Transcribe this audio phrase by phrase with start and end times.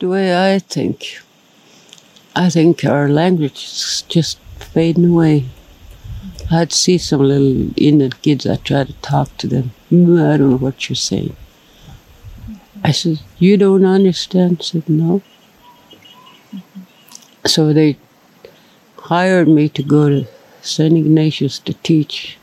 [0.00, 1.18] The way I think,
[2.34, 5.46] I think our language is just fading away.
[6.50, 9.72] I'd see some little Indian kids, I try to talk to them.
[9.90, 11.34] "Mm, I don't know what you're saying.
[12.82, 14.58] I said, You don't understand?
[14.60, 15.22] I said, No.
[17.46, 17.96] So they
[18.96, 20.26] hired me to go to
[20.62, 20.96] St.
[20.96, 22.38] Ignatius to teach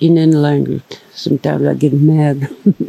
[0.00, 0.82] Indian language.
[1.12, 2.48] Sometimes I get mad.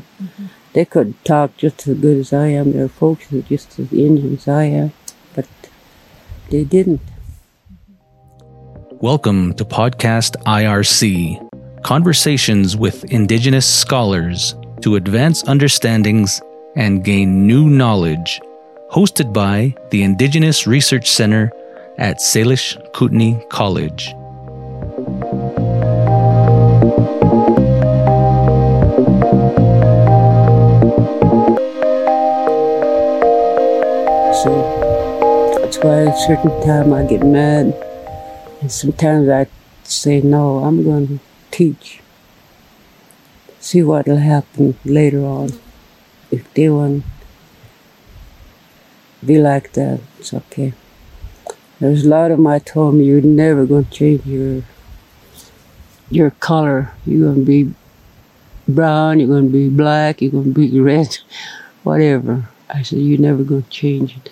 [0.78, 2.71] they could talk just as good as I am.
[2.71, 4.93] Their folks just as Indian as I am,
[5.34, 5.47] but
[6.51, 7.01] they didn't.
[9.01, 16.39] Welcome to Podcast IRC Conversations with Indigenous Scholars to advance understandings
[16.75, 18.39] and gain new knowledge.
[18.92, 21.51] Hosted by the Indigenous Research Center
[21.98, 24.14] at Salish Kootenai College.
[36.18, 37.76] Certain time I get mad.
[38.62, 39.48] And sometimes I
[39.84, 41.20] say, no, I'm going to
[41.52, 42.02] teach.
[43.59, 45.52] See what'll happen later on.
[46.32, 47.04] If they want
[49.20, 50.74] to be like that, it's okay.
[51.80, 54.64] There's a lot of them I told me you're never going to change your
[56.09, 56.94] your color.
[57.06, 57.74] You're going to be
[58.68, 61.18] brown, you're going to be black, you're going to be red,
[61.84, 62.50] whatever.
[62.70, 64.31] I said, you're never going to change it.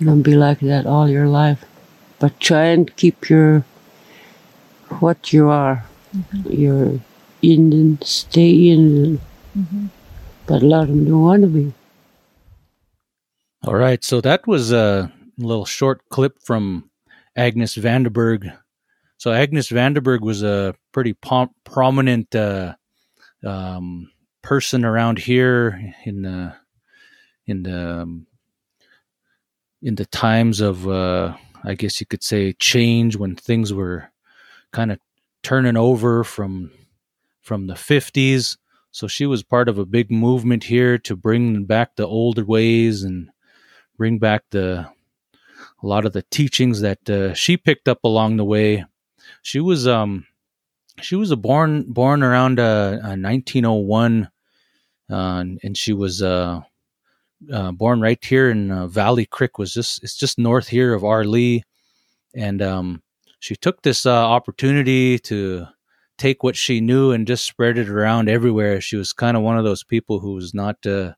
[0.00, 1.62] You're going to be like that all your life.
[2.18, 3.64] But try and keep your,
[4.98, 5.84] what you are.
[6.48, 7.00] You're
[7.42, 9.20] Indian, stay Indian.
[10.46, 11.72] But a lot of them don't want to be.
[13.62, 16.88] All right, so that was a little short clip from
[17.36, 18.50] Agnes Vanderburg.
[19.18, 22.74] So Agnes Vanderburg was a pretty pom- prominent uh,
[23.44, 26.54] um, person around here in the
[27.46, 28.26] in the um,
[29.82, 34.10] in the times of uh, I guess you could say change when things were
[34.72, 34.98] kind of
[35.42, 36.70] turning over from
[37.40, 38.56] from the 50s
[38.92, 43.04] so she was part of a big movement here to bring back the older ways
[43.04, 43.30] and
[43.96, 44.88] bring back the
[45.82, 48.84] a lot of the teachings that uh, she picked up along the way.
[49.42, 50.26] She was um
[51.00, 54.28] she was a born born around uh, uh 1901
[55.08, 56.60] uh, and she was uh,
[57.52, 61.02] uh, born right here in uh, Valley Creek was just it's just north here of
[61.02, 61.62] Arlee
[62.34, 63.02] and um
[63.38, 65.66] she took this uh, opportunity to
[66.18, 69.56] take what she knew and just spread it around everywhere she was kind of one
[69.56, 71.12] of those people who was not uh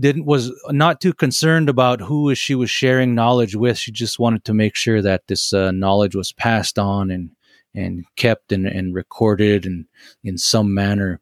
[0.00, 3.78] didn't was not too concerned about who she was sharing knowledge with.
[3.78, 7.30] She just wanted to make sure that this uh, knowledge was passed on and
[7.74, 9.86] and kept and, and recorded and
[10.24, 11.20] in some manner.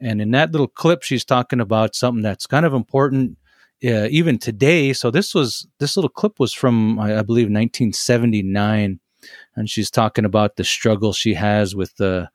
[0.00, 3.38] And in that little clip, she's talking about something that's kind of important
[3.84, 4.92] uh, even today.
[4.92, 9.00] So this was this little clip was from I, I believe 1979,
[9.56, 12.28] and she's talking about the struggle she has with the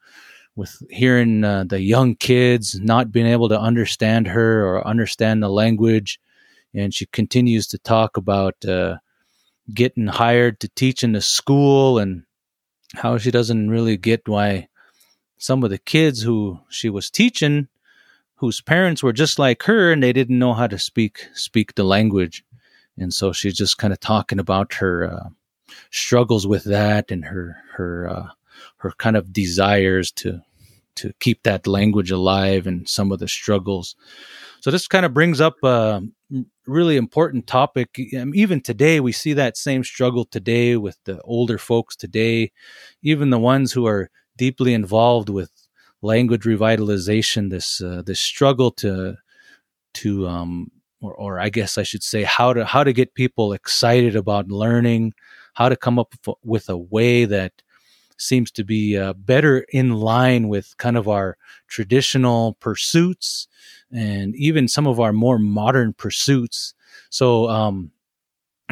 [0.55, 5.49] with hearing uh, the young kids not being able to understand her or understand the
[5.49, 6.19] language.
[6.73, 8.97] And she continues to talk about uh,
[9.73, 12.23] getting hired to teach in the school and
[12.95, 14.67] how she doesn't really get why
[15.37, 17.67] some of the kids who she was teaching,
[18.37, 21.83] whose parents were just like her and they didn't know how to speak speak the
[21.83, 22.43] language.
[22.97, 25.29] And so she's just kind of talking about her uh,
[25.91, 28.27] struggles with that and her her uh,
[28.77, 30.41] her kind of desires to
[30.95, 33.95] to keep that language alive and some of the struggles.
[34.61, 36.01] So this kind of brings up a
[36.65, 37.99] really important topic.
[38.19, 42.51] Um, even today, we see that same struggle today with the older folks today,
[43.03, 45.51] even the ones who are deeply involved with
[46.01, 47.49] language revitalization.
[47.49, 49.15] This uh, this struggle to
[49.95, 50.71] to um,
[51.01, 54.49] or, or I guess I should say how to how to get people excited about
[54.49, 55.13] learning,
[55.53, 56.13] how to come up
[56.43, 57.53] with a way that
[58.17, 61.37] seems to be uh, better in line with kind of our
[61.67, 63.47] traditional pursuits
[63.91, 66.73] and even some of our more modern pursuits.
[67.09, 67.91] So um,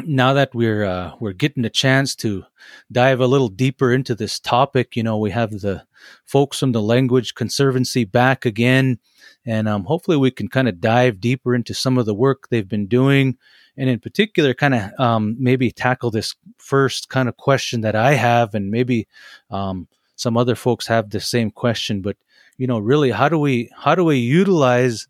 [0.04, 2.44] now that we're uh, we're getting a chance to
[2.92, 5.84] dive a little deeper into this topic, you know, we have the
[6.24, 8.98] folks from the Language Conservancy back again,
[9.44, 12.68] and um, hopefully we can kind of dive deeper into some of the work they've
[12.68, 13.36] been doing.
[13.78, 18.14] And in particular kind of um, maybe tackle this first kind of question that i
[18.14, 19.06] have and maybe
[19.50, 22.00] um, some other folks have the same question.
[22.00, 22.16] But
[22.58, 25.08] you know really how do we how do we utilize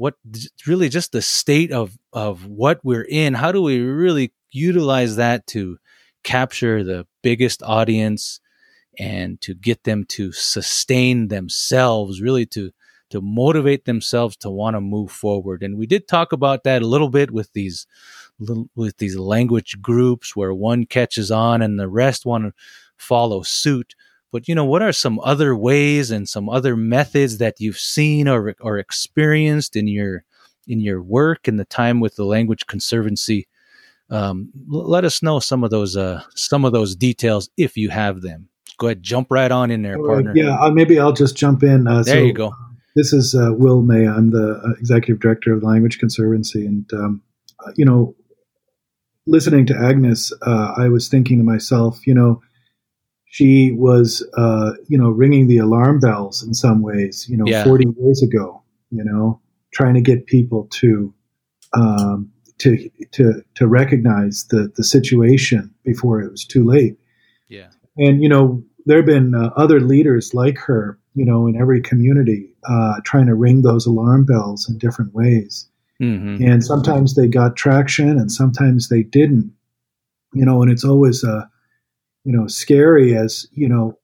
[0.00, 0.14] what
[0.66, 5.46] really just the state of of what we're in how do we really utilize that
[5.46, 5.78] to
[6.24, 8.40] capture the biggest audience
[8.98, 12.70] and to get them to sustain themselves really to
[13.10, 15.62] to motivate themselves to want to move forward.
[15.62, 17.86] And we did talk about that a little bit with these
[18.74, 22.54] with these language groups where one catches on and the rest want to
[22.96, 23.94] follow suit.
[24.32, 28.28] But you know, what are some other ways and some other methods that you've seen
[28.28, 30.24] or or experienced in your
[30.68, 33.48] in your work and the time with the Language Conservancy?
[34.08, 37.90] Um, l- let us know some of those uh, some of those details if you
[37.90, 38.48] have them.
[38.78, 40.32] Go ahead, jump right on in there, partner.
[40.34, 41.86] Yeah, uh, maybe I'll just jump in.
[41.86, 42.54] Uh, there so, you go.
[42.96, 44.06] This is uh, Will May.
[44.06, 47.22] I'm the uh, executive director of the Language Conservancy, and um,
[47.64, 48.14] uh, you know,
[49.26, 52.40] listening to Agnes, I was thinking to myself, you know,
[53.32, 54.26] she was,
[54.88, 57.26] you know, ringing the alarm bells in some ways.
[57.28, 57.64] You know, yeah.
[57.64, 58.62] 40 years ago.
[58.90, 59.40] You know,
[59.72, 61.14] trying to get people to
[61.74, 66.98] um, to to to recognize the the situation before it was too late.
[67.48, 71.56] Yeah, and you know there have been uh, other leaders like her, you know, in
[71.60, 75.68] every community, uh, trying to ring those alarm bells in different ways.
[76.00, 76.42] Mm-hmm.
[76.42, 79.52] And sometimes they got traction, and sometimes they didn't.
[80.32, 81.44] You know, and it's always uh,
[82.24, 83.98] you know scary as you know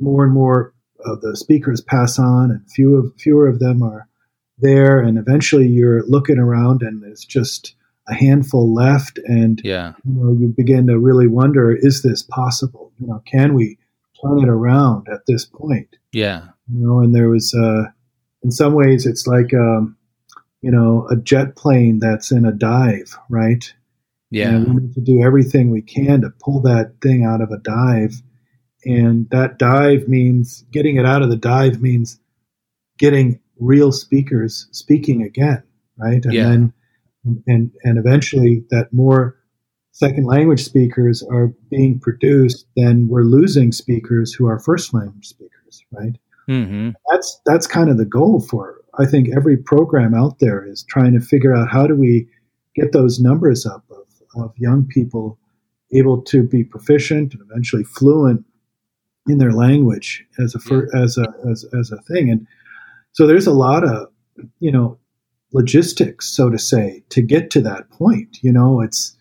[0.00, 0.72] more and more
[1.04, 4.08] of the speakers pass on, and fewer fewer of them are
[4.58, 7.74] there, and eventually you're looking around, and it's just
[8.08, 12.92] a handful left, and yeah, you know, you begin to really wonder: Is this possible?
[12.98, 13.78] You know, can we
[14.22, 15.96] turn it around at this point?
[16.12, 17.84] Yeah, you know, and there was, uh,
[18.42, 19.96] in some ways, it's like, um,
[20.62, 23.72] you know, a jet plane that's in a dive, right?
[24.34, 27.50] Yeah, and we need to do everything we can to pull that thing out of
[27.50, 28.20] a dive,
[28.84, 32.18] and that dive means getting it out of the dive means
[32.98, 35.62] getting real speakers speaking again,
[35.96, 36.24] right?
[36.24, 36.48] And yeah.
[36.48, 36.72] then
[37.46, 39.36] and and eventually that more
[39.92, 45.84] second language speakers are being produced, then we're losing speakers who are first language speakers,
[45.92, 46.18] right?
[46.48, 46.90] Mm-hmm.
[47.10, 51.12] That's that's kind of the goal for I think every program out there is trying
[51.12, 52.28] to figure out how do we
[52.74, 53.84] get those numbers up
[54.36, 55.38] of, young people
[55.92, 58.44] able to be proficient and eventually fluent
[59.26, 62.46] in their language as a fir- as a as, as a thing and
[63.12, 64.08] so there's a lot of
[64.58, 64.98] you know
[65.54, 68.38] logistics, so to say, to get to that point.
[68.42, 69.16] You know, it's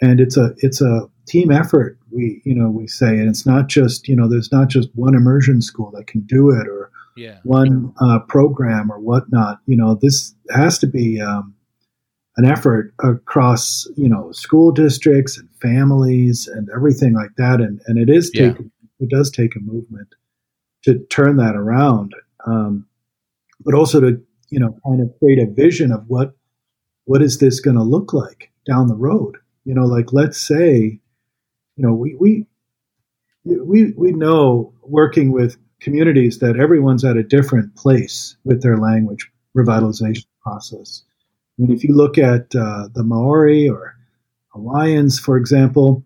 [0.00, 1.98] and it's a it's a team effort.
[2.12, 5.14] We you know we say, and it's not just you know there's not just one
[5.14, 7.38] immersion school that can do it or yeah.
[7.42, 9.58] one uh, program or whatnot.
[9.66, 11.54] You know, this has to be um,
[12.36, 17.60] an effort across you know school districts and families and everything like that.
[17.60, 18.66] And and it is take, yeah.
[19.00, 20.14] it does take a movement
[20.84, 22.14] to turn that around.
[22.46, 22.86] Um,
[23.64, 24.20] but also to
[24.50, 26.34] you know kind of create a vision of what
[27.04, 31.00] what is this going to look like down the road you know like let's say
[31.76, 32.46] you know we we
[33.44, 39.30] we we know working with communities that everyone's at a different place with their language
[39.56, 41.02] revitalization process
[41.58, 43.96] I mean, if you look at uh, the Maori or
[44.48, 46.04] Hawaiians, for example,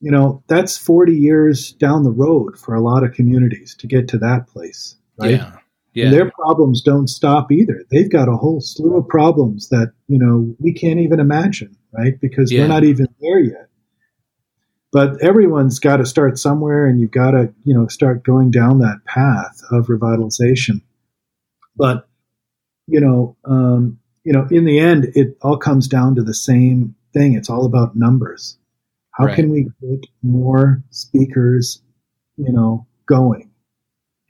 [0.00, 4.08] you know that's 40 years down the road for a lot of communities to get
[4.08, 5.32] to that place, right?
[5.32, 5.58] Yeah.
[5.94, 6.06] Yeah.
[6.06, 7.84] And their problems don't stop either.
[7.90, 12.20] They've got a whole slew of problems that, you know, we can't even imagine, right?
[12.20, 12.60] Because yeah.
[12.60, 13.68] we're not even there yet.
[14.92, 18.78] But everyone's got to start somewhere and you've got to, you know, start going down
[18.78, 20.82] that path of revitalization.
[21.74, 22.08] But,
[22.86, 23.98] you know, um,
[24.28, 27.32] you know, in the end, it all comes down to the same thing.
[27.32, 28.58] It's all about numbers.
[29.12, 29.34] How right.
[29.34, 31.80] can we get more speakers,
[32.36, 33.50] you know, going?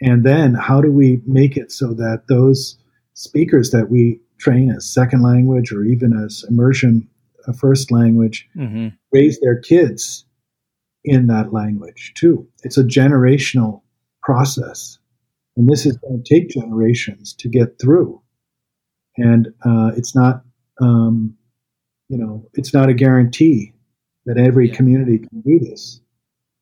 [0.01, 2.79] And then how do we make it so that those
[3.15, 7.09] speakers that we train as second language or even as immersion
[7.49, 8.95] a first language mm-hmm.
[9.13, 10.25] raise their kids
[11.03, 12.47] in that language too?
[12.63, 13.83] It's a generational
[14.23, 15.01] process.
[15.57, 18.23] And this is going to take generations to get through.
[19.19, 20.43] And uh, it's not,
[20.81, 21.37] um,
[22.09, 23.73] you know, it's not a guarantee
[24.25, 24.77] that every yeah.
[24.77, 26.01] community can do this.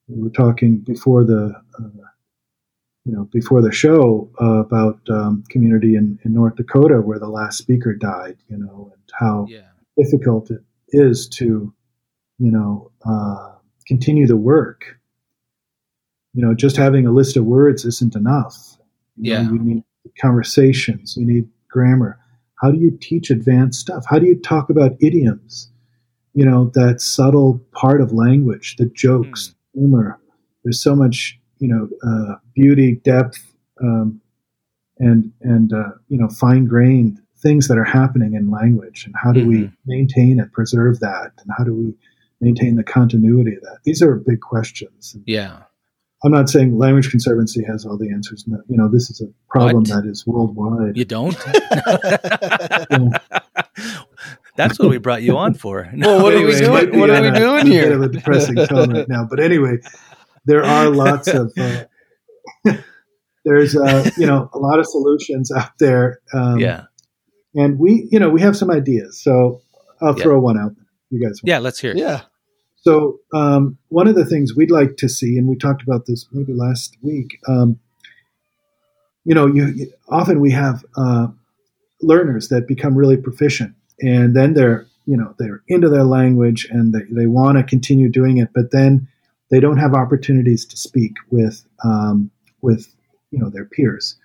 [0.07, 2.07] We were talking before the uh,
[3.07, 7.29] you know, before the show uh, about um, community in, in North Dakota where the
[7.29, 9.61] last speaker died, you know, and how yeah.
[9.97, 11.73] difficult it is to,
[12.37, 13.53] you know, uh,
[13.87, 14.99] continue the work.
[16.33, 18.77] You know, just having a list of words isn't enough.
[19.15, 19.43] You yeah.
[19.43, 19.83] Know, you need
[20.21, 22.19] conversations, you need grammar.
[22.61, 24.03] How do you teach advanced stuff?
[24.07, 25.69] How do you talk about idioms?
[26.33, 29.79] You know, that subtle part of language, the jokes, mm.
[29.79, 30.19] humor.
[30.63, 34.21] There's so much you know uh, beauty, depth, um,
[34.99, 39.31] and and uh, you know fine grained things that are happening in language, and how
[39.31, 39.49] do mm-hmm.
[39.49, 41.93] we maintain and preserve that, and how do we
[42.41, 43.79] maintain the continuity of that?
[43.83, 45.15] These are big questions.
[45.25, 45.59] Yeah.
[46.23, 48.45] I'm not saying language conservancy has all the answers.
[48.47, 49.89] No, you know, this is a problem what?
[49.89, 50.97] that is worldwide.
[50.97, 51.37] You don't?
[54.55, 55.87] That's what we brought you on for.
[55.93, 56.99] No, well, what anyways, are we doing?
[56.99, 57.83] What are we doing here?
[57.83, 59.77] Bit of a depressing tone right now, but anyway,
[60.45, 61.83] there are lots of uh,
[63.45, 66.21] there's uh, you know a lot of solutions out there.
[66.33, 66.85] Um, yeah,
[67.53, 69.21] and we you know we have some ideas.
[69.21, 69.61] So
[70.01, 70.23] I'll yeah.
[70.23, 70.71] throw one out.
[71.11, 71.43] You guys, want.
[71.43, 71.91] yeah, let's hear.
[71.91, 71.97] It.
[71.97, 72.21] Yeah.
[72.87, 76.25] So um, one of the things we'd like to see, and we talked about this
[76.31, 77.37] maybe last week.
[77.45, 77.81] Um,
[79.25, 81.27] you know, you, you, often we have uh,
[82.01, 86.93] learners that become really proficient, and then they're you know they're into their language and
[86.93, 89.05] they, they want to continue doing it, but then
[89.51, 92.87] they don't have opportunities to speak with um, with
[93.31, 94.15] you know their peers.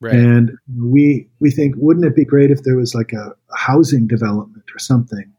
[0.00, 0.14] Right.
[0.14, 4.06] And we we think wouldn't it be great if there was like a, a housing
[4.06, 5.30] development or something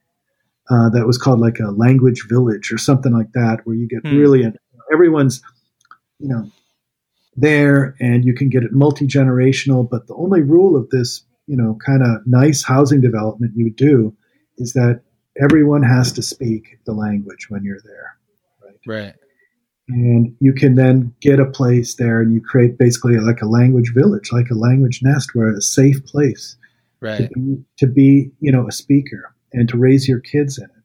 [0.70, 4.06] uh, that was called like a language village or something like that, where you get
[4.06, 4.18] hmm.
[4.18, 4.52] really
[4.92, 5.42] everyone's,
[6.20, 6.50] you know,
[7.36, 9.90] there and you can get it multi generational.
[9.90, 14.16] But the only rule of this, you know, kind of nice housing development you do
[14.58, 15.02] is that
[15.40, 18.18] everyone has to speak the language when you're there,
[18.64, 18.80] right?
[18.86, 19.16] Right.
[19.90, 23.94] And you can then get a place there, and you create basically like a language
[23.94, 26.58] village, like a language nest, where a safe place
[27.00, 27.20] right.
[27.20, 30.77] to, be, to be, you know, a speaker and to raise your kids in it.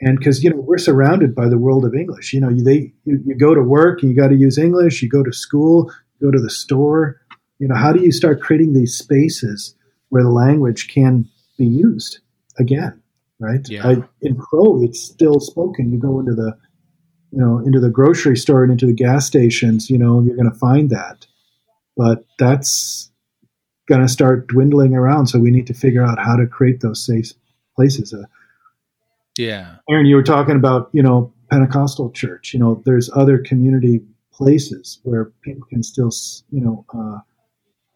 [0.00, 2.32] And because you know we're surrounded by the world of English.
[2.32, 5.02] You know, you, they you, you go to work and you got to use English.
[5.02, 5.90] You go to school,
[6.20, 7.20] go to the store.
[7.58, 9.74] You know, how do you start creating these spaces
[10.10, 12.18] where the language can be used
[12.58, 13.00] again?
[13.38, 13.60] Right?
[13.68, 13.86] Yeah.
[13.86, 15.90] I, in Crow, it's still spoken.
[15.90, 16.56] You go into the
[17.32, 19.88] you know into the grocery store and into the gas stations.
[19.88, 21.26] You know, you're going to find that,
[21.96, 23.10] but that's
[23.88, 25.28] going to start dwindling around.
[25.28, 27.32] So we need to figure out how to create those safe
[27.76, 28.12] places.
[28.12, 28.24] Uh,
[29.38, 29.76] yeah.
[29.88, 32.52] Aaron, you were talking about, you know, Pentecostal church.
[32.52, 34.00] You know, there's other community
[34.32, 36.10] places where people can still,
[36.50, 37.18] you know, uh,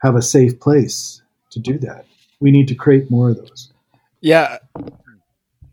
[0.03, 2.07] have a safe place to do that.
[2.41, 3.73] We need to create more of those.
[4.21, 4.59] Yeah.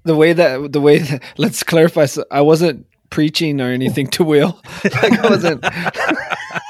[0.03, 2.05] The way that, the way that, let's clarify.
[2.05, 4.61] So I wasn't preaching or anything to Will.
[4.83, 5.65] like I wasn't.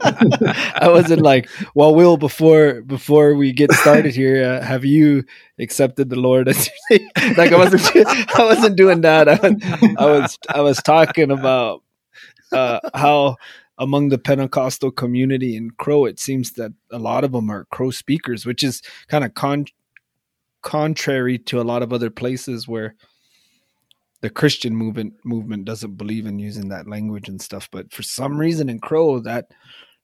[0.74, 5.24] I wasn't like, well, Will, before before we get started here, uh, have you
[5.58, 7.00] accepted the Lord as your
[7.36, 8.06] like I wasn't
[8.38, 9.28] I wasn't doing that.
[9.28, 9.62] I was
[9.98, 11.82] I was, I was talking about
[12.52, 13.36] uh, how
[13.78, 17.90] among the Pentecostal community in Crow, it seems that a lot of them are Crow
[17.90, 19.66] speakers, which is kind of con-
[20.62, 22.94] contrary to a lot of other places where
[24.20, 27.68] the Christian movement movement doesn't believe in using that language and stuff.
[27.70, 29.52] But for some reason in Crow, that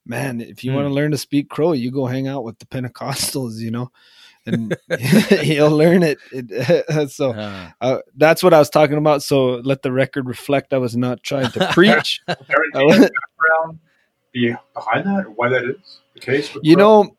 [0.06, 0.74] man, if you mm.
[0.74, 3.90] want to learn to speak Crow, you go hang out with the Pentecostals, you know,
[4.46, 4.76] and
[5.42, 6.18] you'll learn it.
[6.30, 9.22] it so uh, uh, that's what I was talking about.
[9.22, 10.72] So let the record reflect.
[10.72, 12.20] I was not trying to preach.
[12.26, 13.78] background
[14.32, 16.54] behind that, or why that is the case?
[16.62, 17.02] you Crow?
[17.04, 17.16] know,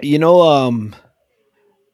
[0.00, 0.94] you know, um,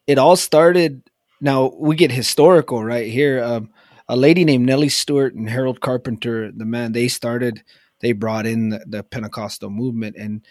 [0.06, 1.02] it all started.
[1.40, 3.42] Now we get historical right here.
[3.42, 3.70] Um,
[4.08, 7.62] a lady named Nellie Stewart and Harold Carpenter, the man they started,
[8.00, 10.44] they brought in the, the Pentecostal movement, and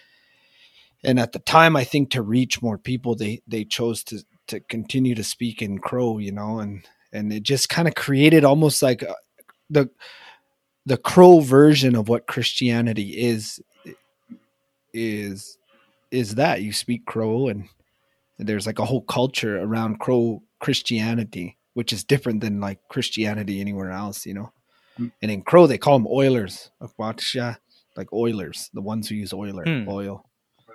[1.04, 4.60] and at the time, I think to reach more people, they they chose to to
[4.60, 8.82] continue to speak in Crow, you know, and and it just kind of created almost
[8.82, 9.14] like uh,
[9.70, 9.90] the
[10.86, 13.62] the Crow version of what Christianity is
[14.94, 15.58] is
[16.12, 17.70] is that you speak Crow and
[18.40, 23.92] there's like a whole culture around Crow Christianity which is different than like Christianity anywhere
[23.92, 24.52] else, you know.
[25.00, 25.12] Mm.
[25.22, 26.72] And in Crow, they call them Oilers,
[27.96, 29.88] like Oilers, the ones who use oiler mm.
[29.88, 30.26] oil.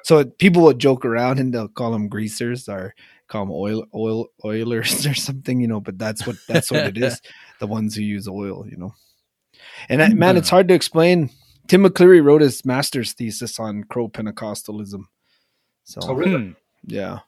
[0.03, 2.95] So people will joke around and they'll call them greasers or
[3.27, 5.81] call them oil oil oilers or something, you know.
[5.81, 7.21] But that's what that's what it is.
[7.61, 8.95] The ones who use oil, you know.
[9.89, 10.15] And mm.
[10.17, 11.31] man, it's hard to explain.
[11.69, 15.05] Tim McCleary wrote his master's thesis on Crow Pentecostalism.
[15.85, 16.49] So, oh, really?
[16.49, 16.53] Hmm.
[16.85, 17.21] yeah.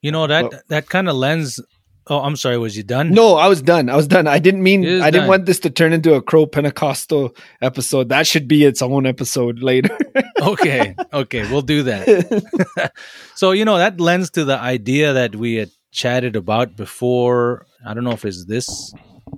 [0.00, 1.60] You know that but, that kind of lends
[2.08, 2.58] Oh, I'm sorry.
[2.58, 3.10] Was you done?
[3.10, 3.88] No, I was done.
[3.88, 4.26] I was done.
[4.26, 5.00] I didn't mean.
[5.00, 8.08] I didn't want this to turn into a Crow Pentecostal episode.
[8.08, 9.96] That should be its own episode later.
[10.42, 12.92] okay, okay, we'll do that.
[13.36, 17.66] so you know that lends to the idea that we had chatted about before.
[17.86, 18.92] I don't know if it's this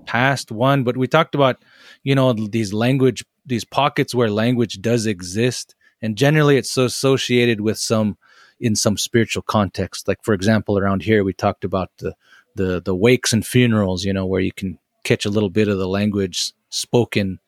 [0.06, 1.62] past one, but we talked about
[2.02, 7.60] you know these language, these pockets where language does exist, and generally it's so associated
[7.60, 8.16] with some
[8.58, 10.08] in some spiritual context.
[10.08, 12.14] Like for example, around here we talked about the
[12.54, 15.78] the the wakes and funerals, you know, where you can catch a little bit of
[15.78, 17.38] the language spoken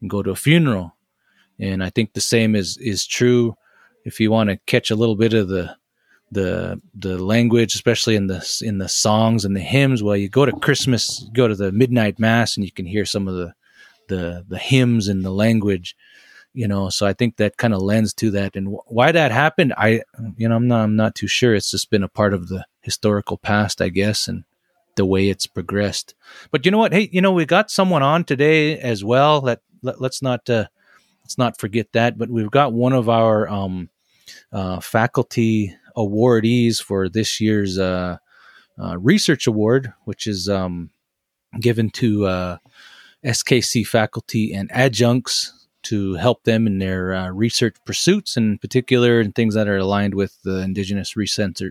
[0.00, 0.94] and go to a funeral.
[1.60, 3.56] And I think the same is is true
[4.04, 5.76] if you want to catch a little bit of the
[6.30, 10.02] the the language, especially in the in the songs and the hymns.
[10.02, 13.28] Well, you go to Christmas, go to the midnight mass, and you can hear some
[13.28, 13.54] of the
[14.08, 15.96] the the hymns and the language.
[16.54, 19.72] you know so i think that kind of lends to that and why that happened
[19.76, 20.02] i
[20.36, 22.64] you know i'm not i'm not too sure it's just been a part of the
[22.88, 24.44] historical past i guess and
[24.98, 26.14] the way it's progressed.
[26.50, 26.92] But you know what?
[26.92, 29.40] Hey you know we got someone on today as well.
[29.40, 30.66] That let, us not uh,
[31.22, 32.18] let's not forget that.
[32.18, 33.88] But we've got one of our um,
[34.52, 38.18] uh, faculty awardees for this year's uh,
[38.80, 40.90] uh research award which is um,
[41.58, 42.56] given to uh,
[43.24, 45.57] skc faculty and adjuncts
[45.88, 50.14] to help them in their uh, research pursuits, in particular, and things that are aligned
[50.14, 51.62] with the Indigenous Research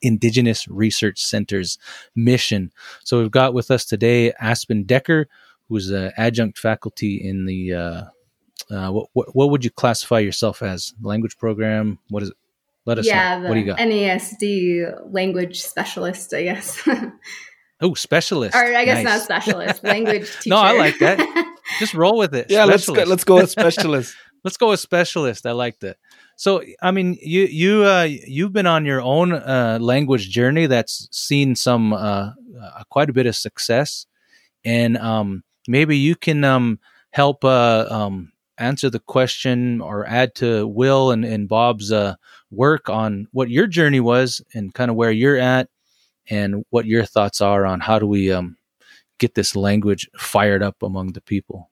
[0.00, 1.78] Indigenous Research Center's
[2.14, 2.72] mission.
[3.04, 5.28] So we've got with us today Aspen Decker,
[5.68, 8.02] who's an adjunct faculty in the uh,
[8.70, 10.94] uh, what, what, what would you classify yourself as?
[11.00, 11.98] Language program?
[12.10, 12.36] What is it?
[12.84, 13.48] Let us yeah, know.
[13.48, 13.78] What do you got?
[13.78, 16.88] NASD language specialist, I guess.
[17.80, 18.54] oh, specialist.
[18.54, 19.04] Or I guess nice.
[19.04, 20.50] not specialist, language teacher.
[20.50, 21.18] no, I like that.
[21.78, 22.46] Just roll with it.
[22.50, 24.14] Yeah, let's go, let's go with specialist.
[24.44, 25.46] let's go with specialist.
[25.46, 25.96] I like that.
[26.36, 31.08] So, I mean, you you uh, you've been on your own uh, language journey that's
[31.10, 34.06] seen some uh, uh, quite a bit of success,
[34.64, 36.78] and um, maybe you can um,
[37.10, 42.14] help uh, um, answer the question or add to Will and, and Bob's uh,
[42.50, 45.68] work on what your journey was and kind of where you're at,
[46.30, 48.57] and what your thoughts are on how do we um,
[49.18, 51.70] get this language fired up among the people?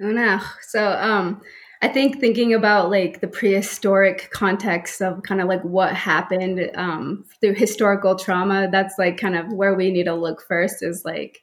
[0.00, 0.40] Oh no.
[0.62, 1.40] So um
[1.82, 7.24] I think thinking about like the prehistoric context of kind of like what happened um,
[7.40, 11.42] through historical trauma, that's like kind of where we need to look first is like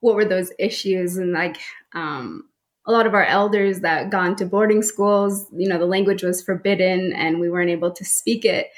[0.00, 1.58] what were those issues and like
[1.94, 2.44] um,
[2.86, 6.42] a lot of our elders that gone to boarding schools, you know, the language was
[6.42, 8.68] forbidden and we weren't able to speak it.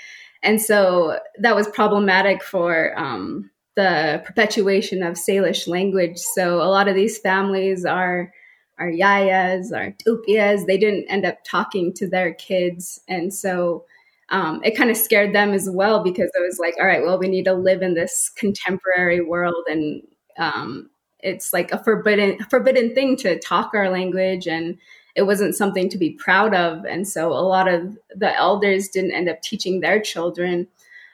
[0.43, 6.19] And so that was problematic for um, the perpetuation of Salish language.
[6.19, 8.33] So a lot of these families are
[8.79, 10.67] are yayas, are tupias.
[10.67, 13.85] They didn't end up talking to their kids, and so
[14.31, 17.19] um, it kind of scared them as well because it was like, all right, well,
[17.19, 20.03] we need to live in this contemporary world, and
[20.39, 24.79] um, it's like a forbidden forbidden thing to talk our language, and
[25.15, 26.85] it wasn't something to be proud of.
[26.85, 30.67] And so a lot of the elders didn't end up teaching their children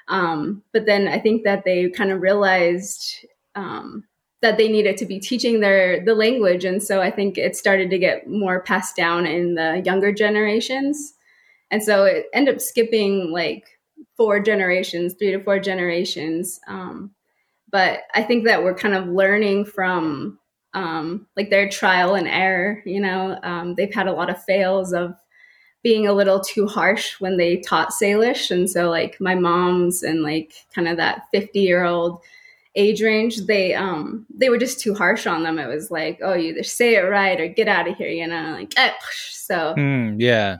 [0.09, 4.05] um, but then I think that they kind of realized um,
[4.40, 7.90] that they needed to be teaching their the language, and so I think it started
[7.90, 11.14] to get more passed down in the younger generations,
[11.71, 13.64] and so it ended up skipping like
[14.16, 16.61] four generations, three to four generations.
[16.66, 17.12] Um,
[17.71, 20.38] but I think that we're kind of learning from
[20.75, 22.83] um, like their trial and error.
[22.87, 25.14] You know, um, they've had a lot of fails of
[25.83, 28.51] being a little too harsh when they taught Salish.
[28.51, 32.21] And so like my mom's and like kind of that 50 year old
[32.75, 35.59] age range, they um they were just too harsh on them.
[35.59, 38.27] It was like, oh, you either say it right or get out of here, you
[38.27, 38.93] know, like eh.
[39.31, 40.59] so mm, yeah.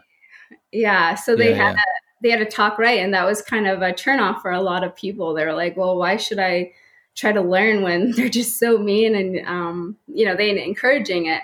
[0.73, 1.15] Yeah.
[1.15, 1.83] So they yeah, had yeah.
[2.23, 3.01] they had to talk right.
[3.01, 5.35] And that was kind of a turnoff for a lot of people.
[5.35, 6.73] They were like, well, why should I
[7.17, 11.27] try to learn when they're just so mean and um, you know, they ain't encouraging
[11.27, 11.43] it.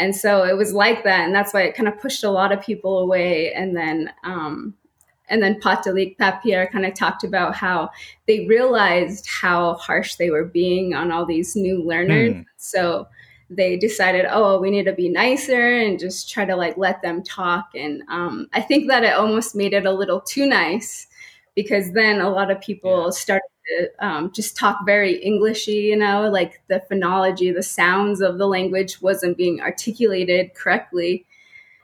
[0.00, 1.26] And so it was like that.
[1.26, 3.52] And that's why it kind of pushed a lot of people away.
[3.52, 4.74] And then, um,
[5.28, 7.90] and then Patalik Papier kind of talked about how
[8.26, 12.34] they realized how harsh they were being on all these new learners.
[12.34, 12.44] Mm.
[12.56, 13.06] So
[13.50, 17.22] they decided, oh, we need to be nicer and just try to like let them
[17.22, 17.70] talk.
[17.74, 21.06] And um, I think that it almost made it a little too nice
[21.54, 23.10] because then a lot of people yeah.
[23.10, 23.49] started
[23.98, 29.00] um, just talk very Englishy, you know, like the phonology, the sounds of the language
[29.00, 31.26] wasn't being articulated correctly.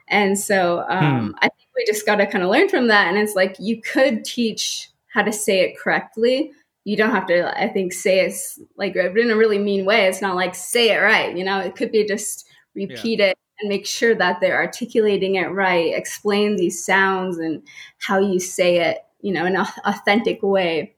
[0.07, 1.35] And so um, hmm.
[1.37, 3.07] I think we just got to kind of learn from that.
[3.07, 6.51] And it's like you could teach how to say it correctly.
[6.83, 8.33] You don't have to, I think, say it
[8.77, 10.05] like in a really mean way.
[10.07, 13.27] It's not like say it right, you know, it could be just repeat yeah.
[13.27, 17.61] it and make sure that they're articulating it right, explain these sounds and
[17.99, 20.95] how you say it, you know, in an authentic way.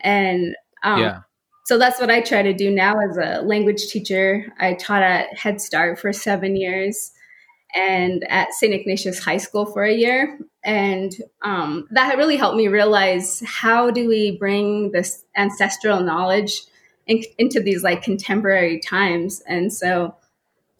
[0.00, 1.20] And um, yeah.
[1.64, 4.52] so that's what I try to do now as a language teacher.
[4.58, 7.12] I taught at Head Start for seven years
[7.74, 8.72] and at St.
[8.72, 10.38] Ignatius High School for a year.
[10.64, 16.62] And um, that really helped me realize how do we bring this ancestral knowledge
[17.06, 19.42] in, into these like contemporary times.
[19.46, 20.16] And so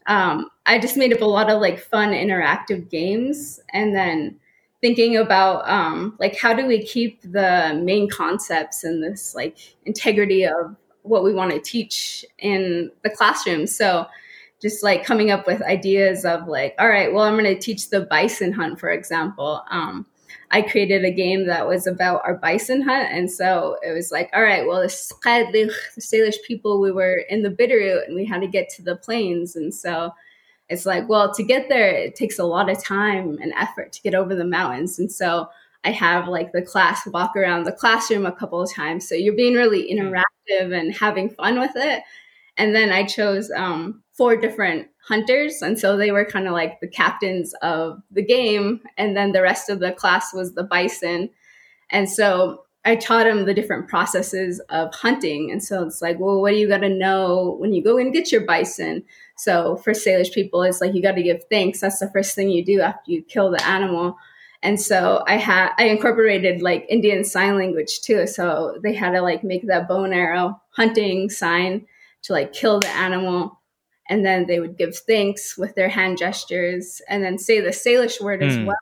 [0.07, 3.61] um, I just made up a lot of like fun interactive games.
[3.73, 4.41] And then
[4.81, 10.45] thinking about um, like how do we keep the main concepts and this like integrity
[10.45, 13.67] of what we want to teach in the classroom?
[13.67, 14.07] So
[14.61, 17.91] just like coming up with ideas of like all right well i'm going to teach
[17.91, 19.63] the bison hunt for example.
[19.71, 20.07] Um,
[20.51, 24.31] i created a game that was about our bison hunt and so it was like
[24.33, 24.87] all right well the
[26.01, 29.57] salish people we were in the bitterroot and we had to get to the plains
[29.57, 30.11] and so
[30.69, 34.03] it's like, well, to get there, it takes a lot of time and effort to
[34.03, 34.99] get over the mountains.
[34.99, 35.49] And so
[35.85, 39.09] I have like the class walk around the classroom a couple of times.
[39.09, 39.99] So you're being really hmm.
[39.99, 42.03] interactive and having fun with it.
[42.57, 45.63] And then I chose um, four different hunters.
[45.63, 48.81] And so they were kind of like the captains of the game.
[48.97, 51.31] And then the rest of the class was the bison.
[51.91, 55.51] And so I taught them the different processes of hunting.
[55.51, 58.13] And so it's like, well, what do you got to know when you go and
[58.13, 59.05] get your bison?
[59.37, 61.81] So for Salish people, it's like you got to give thanks.
[61.81, 64.17] That's the first thing you do after you kill the animal.
[64.63, 68.27] And so I had I incorporated like Indian sign language too.
[68.27, 71.87] So they had to like make that bow and arrow hunting sign
[72.23, 73.61] to like kill the animal.
[74.09, 78.21] And then they would give thanks with their hand gestures and then say the Salish
[78.21, 78.49] word mm.
[78.49, 78.67] as hmm.
[78.67, 78.77] well.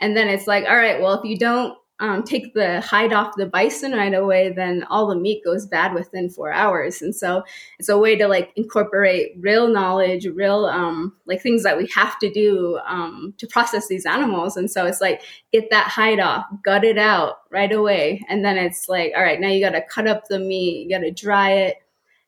[0.00, 3.36] And then it's like, all right, well, if you don't um, take the hide off
[3.36, 7.02] the bison right away, then all the meat goes bad within four hours.
[7.02, 7.44] And so
[7.78, 12.18] it's a way to like incorporate real knowledge, real um, like things that we have
[12.20, 14.56] to do um, to process these animals.
[14.56, 15.20] And so it's like
[15.52, 19.40] get that hide off, gut it out right away, and then it's like all right,
[19.40, 21.76] now you got to cut up the meat, you got to dry it.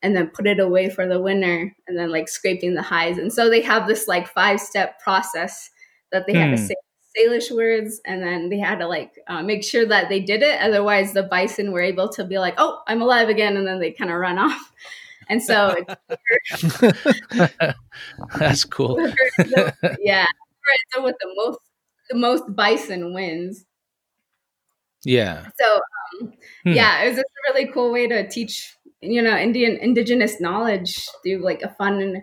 [0.04, 3.18] And then put it away for the winter, and then like scraping the hides.
[3.18, 5.70] And so they have this like five step process
[6.10, 6.40] that they hmm.
[6.40, 6.74] have to say
[7.16, 10.60] Salish words, and then they had to like uh, make sure that they did it.
[10.60, 13.92] Otherwise, the bison were able to be like, "Oh, I'm alive again," and then they
[13.92, 14.72] kind of run off.
[15.28, 15.74] And so,
[18.34, 18.98] that's cool.
[20.00, 20.26] yeah,
[20.90, 21.58] so with the most
[22.10, 23.64] the most bison wins.
[25.04, 25.46] Yeah.
[25.58, 25.80] So,
[26.20, 26.32] um,
[26.64, 26.72] hmm.
[26.72, 30.94] yeah, it was just a really cool way to teach you know Indian indigenous knowledge
[31.22, 32.22] through like a fun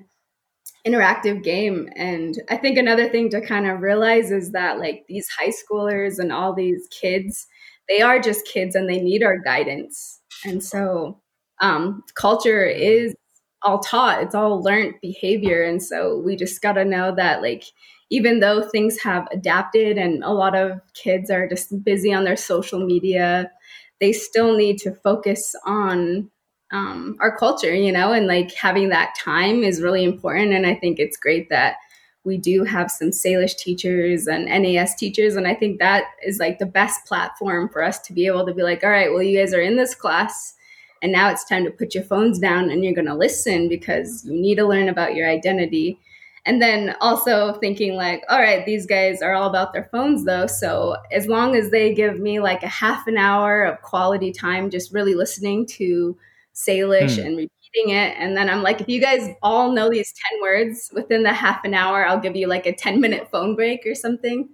[0.85, 1.89] interactive game.
[1.95, 6.19] And I think another thing to kind of realize is that like these high schoolers
[6.19, 7.47] and all these kids,
[7.87, 10.21] they are just kids and they need our guidance.
[10.45, 11.19] And so
[11.61, 13.13] um, culture is
[13.61, 15.63] all taught, it's all learned behavior.
[15.63, 17.65] And so we just got to know that like
[18.09, 22.37] even though things have adapted and a lot of kids are just busy on their
[22.37, 23.51] social media,
[23.99, 26.31] they still need to focus on
[26.71, 30.53] um, our culture, you know, and like having that time is really important.
[30.53, 31.77] And I think it's great that
[32.23, 35.35] we do have some Salish teachers and NAS teachers.
[35.35, 38.53] And I think that is like the best platform for us to be able to
[38.53, 40.55] be like, all right, well, you guys are in this class.
[41.01, 44.25] And now it's time to put your phones down and you're going to listen because
[44.25, 45.97] you need to learn about your identity.
[46.45, 50.47] And then also thinking, like, all right, these guys are all about their phones though.
[50.47, 54.69] So as long as they give me like a half an hour of quality time,
[54.69, 56.17] just really listening to
[56.67, 57.25] Salish hmm.
[57.25, 58.15] and repeating it.
[58.17, 61.63] And then I'm like, if you guys all know these 10 words within the half
[61.63, 64.49] an hour, I'll give you like a 10 minute phone break or something.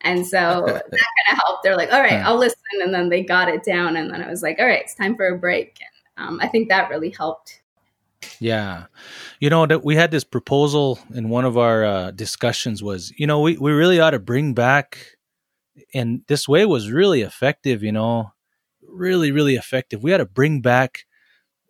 [0.00, 1.62] And so that kind of helped.
[1.62, 2.58] They're like, all right, I'll listen.
[2.80, 3.96] And then they got it down.
[3.96, 5.78] And then I was like, all right, it's time for a break.
[6.16, 7.60] And um, I think that really helped.
[8.38, 8.86] Yeah.
[9.40, 13.26] You know, that we had this proposal in one of our uh, discussions was, you
[13.26, 14.98] know, we, we really ought to bring back,
[15.92, 18.32] and this way was really effective, you know,
[18.86, 20.02] really, really effective.
[20.02, 21.04] We had to bring back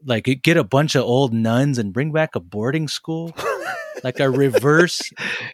[0.04, 3.34] like get a bunch of old nuns and bring back a boarding school,
[4.04, 5.00] like a reverse.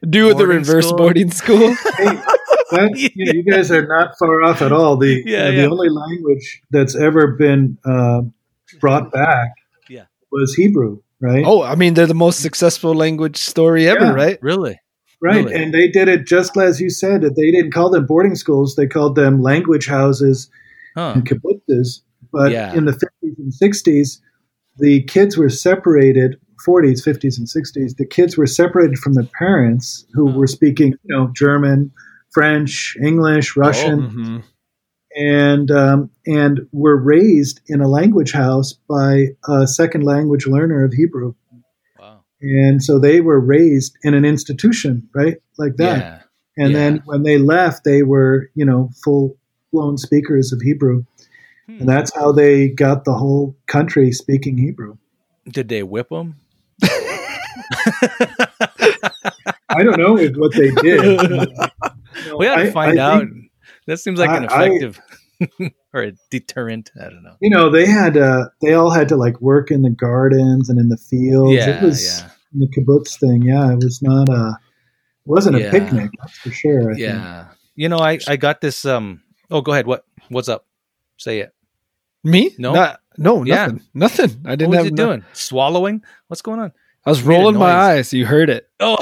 [0.08, 0.98] Do the reverse school.
[0.98, 1.74] boarding school.
[1.96, 2.20] hey,
[2.70, 4.96] that, you, know, you, guys are not far off at all.
[4.96, 5.62] The yeah, uh, yeah.
[5.62, 8.22] the only language that's ever been uh,
[8.80, 9.50] brought back
[9.88, 10.04] yeah.
[10.30, 11.44] was Hebrew, right?
[11.46, 14.12] Oh, I mean, they're the most successful language story ever, yeah.
[14.12, 14.38] right?
[14.42, 14.80] Really.
[15.20, 15.54] Right, really?
[15.54, 17.22] and they did it just as you said.
[17.22, 20.48] They didn't call them boarding schools; they called them language houses
[20.94, 21.14] huh.
[21.16, 22.02] and kibbutzes.
[22.30, 24.20] But in the 50s and 60s,
[24.78, 30.06] the kids were separated 40s 50s and 60s the kids were separated from the parents
[30.12, 31.92] who were speaking you know german
[32.32, 34.38] french english russian oh, mm-hmm.
[35.16, 40.92] and um, and were raised in a language house by a second language learner of
[40.92, 41.34] hebrew
[41.98, 42.20] wow.
[42.40, 46.64] and so they were raised in an institution right like that yeah.
[46.64, 46.78] and yeah.
[46.78, 49.36] then when they left they were you know full
[49.72, 51.04] blown speakers of hebrew
[51.68, 51.80] Hmm.
[51.80, 54.96] And that's how they got the whole country speaking Hebrew.
[55.46, 56.36] Did they whip them?
[59.68, 61.04] I don't know what they did.
[61.04, 63.26] you know, we had to find I out.
[63.86, 65.00] that seems like I, an effective
[65.92, 66.90] or a deterrent.
[67.00, 67.36] I don't know.
[67.40, 70.80] You know, they had uh, they all had to like work in the gardens and
[70.80, 71.52] in the fields.
[71.52, 72.30] Yeah, it was yeah.
[72.54, 73.42] the kibbutz thing.
[73.42, 76.10] Yeah, it was not a it wasn't a picnic.
[76.18, 76.92] That's for sure.
[76.96, 77.58] Yeah, think.
[77.76, 78.84] you know, I I got this.
[78.84, 79.22] Um.
[79.50, 79.86] Oh, go ahead.
[79.86, 80.66] What What's up?
[81.18, 81.52] Say it.
[82.24, 82.54] Me?
[82.58, 83.82] No, Not, no, nothing, yeah.
[83.94, 84.42] nothing.
[84.44, 84.70] I didn't.
[84.70, 85.24] What was you doing?
[85.32, 86.02] Swallowing?
[86.26, 86.72] What's going on?
[87.06, 88.12] I was rolling my eyes.
[88.12, 88.68] You heard it.
[88.80, 88.98] Oh,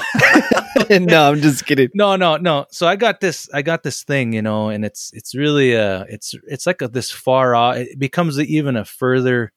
[0.90, 1.88] no, I'm just kidding.
[1.94, 2.66] No, no, no.
[2.70, 3.48] So I got this.
[3.52, 6.88] I got this thing, you know, and it's it's really uh it's it's like a,
[6.88, 7.76] this far off.
[7.76, 9.52] It becomes even a further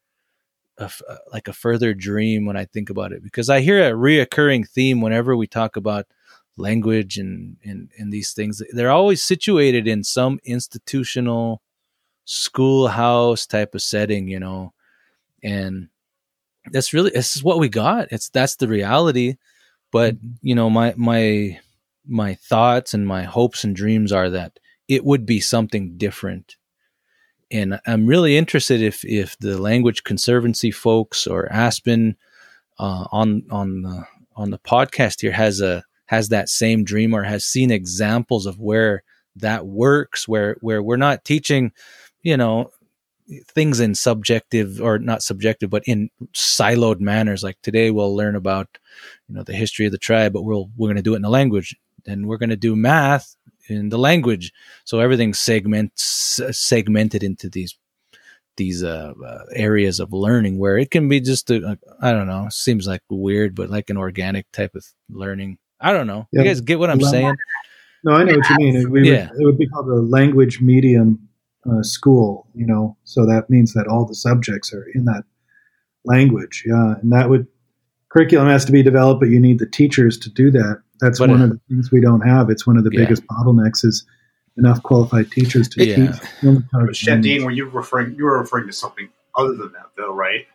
[0.80, 0.90] a,
[1.32, 5.02] like a further dream when I think about it because I hear a reoccurring theme
[5.02, 6.06] whenever we talk about
[6.58, 8.62] language and, and, and these things.
[8.72, 11.62] They're always situated in some institutional
[12.30, 14.74] schoolhouse type of setting, you know,
[15.44, 15.90] and
[16.72, 18.08] that's really, this is what we got.
[18.12, 19.38] It's, that's the reality.
[19.92, 20.34] But, mm-hmm.
[20.42, 21.60] you know, my, my,
[22.08, 26.56] my thoughts and my hopes and dreams are that it would be something different
[27.52, 32.16] and I'm really interested if if the language conservancy folks or Aspen
[32.78, 37.24] uh, on on the on the podcast here has a has that same dream or
[37.24, 39.04] has seen examples of where
[39.36, 41.72] that works, where where we're not teaching,
[42.22, 42.72] you know,
[43.48, 47.44] things in subjective or not subjective, but in siloed manners.
[47.44, 48.68] Like today, we'll learn about
[49.28, 51.26] you know the history of the tribe, but we'll we're going to do it in
[51.26, 51.76] a language.
[52.08, 53.36] and we're going to do math
[53.68, 54.52] in the language.
[54.84, 57.78] So everything's segments segmented into these
[58.58, 62.88] these uh, uh, areas of learning where it can be just I don't know, seems
[62.88, 65.60] like weird, but like an organic type of learning.
[65.80, 66.28] I don't know.
[66.32, 67.36] You guys get what I'm saying?
[68.04, 68.76] No, I know what you mean.
[68.76, 69.30] It, yeah.
[69.32, 71.29] Would, it would be called a language medium
[71.70, 72.98] uh, school, you know.
[73.04, 75.24] So that means that all the subjects are in that
[76.06, 76.64] language.
[76.66, 77.48] Yeah, and that would
[78.10, 80.82] curriculum has to be developed, but you need the teachers to do that.
[81.00, 82.50] That's but, one of the things we don't have.
[82.50, 83.02] It's one of the yeah.
[83.02, 84.06] biggest bottlenecks is
[84.58, 85.96] enough qualified teachers to yeah.
[85.96, 86.22] teach.
[86.42, 90.46] Shandine, were you referring you were referring to something other than that though, right?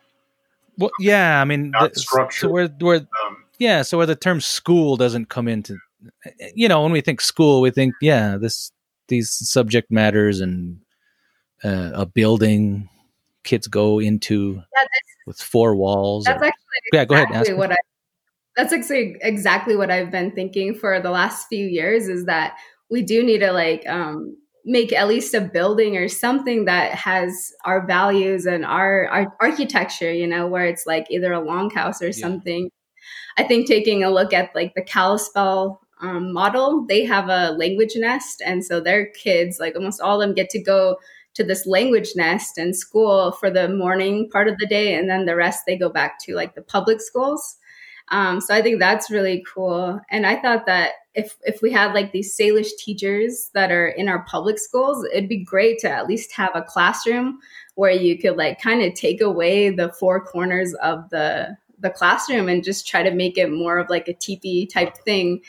[0.77, 2.49] Well, yeah, I mean, not the, structure.
[2.49, 5.79] So where, where, um, yeah, so where the term school doesn't come into,
[6.55, 8.73] you know, when we think school, we think, yeah, this
[9.09, 10.81] these subject matters and
[11.65, 12.89] uh, a building
[13.43, 14.85] kids go into yeah,
[15.27, 16.25] with four walls.
[16.25, 16.61] That's or, actually
[16.93, 17.05] yeah.
[17.05, 17.59] Go exactly ahead.
[17.59, 17.77] What I
[18.57, 22.57] that's actually exactly what I've been thinking for the last few years is that
[22.91, 27.53] we do need to like um, make at least a building or something that has
[27.65, 32.07] our values and our, our architecture, you know, where it's like either a longhouse or
[32.07, 32.13] yeah.
[32.13, 32.71] something.
[33.37, 37.93] I think taking a look at like the Kalispell um, model, they have a language
[37.97, 38.43] nest.
[38.45, 40.97] And so their kids, like almost all of them, get to go
[41.35, 44.95] to this language nest and school for the morning part of the day.
[44.95, 47.57] And then the rest they go back to like the public schools.
[48.09, 50.01] Um, so I think that's really cool.
[50.11, 54.09] And I thought that if if we had like these Salish teachers that are in
[54.09, 57.39] our public schools, it'd be great to at least have a classroom
[57.77, 62.49] where you could like kind of take away the four corners of the the classroom
[62.49, 65.41] and just try to make it more of like a teepee type thing.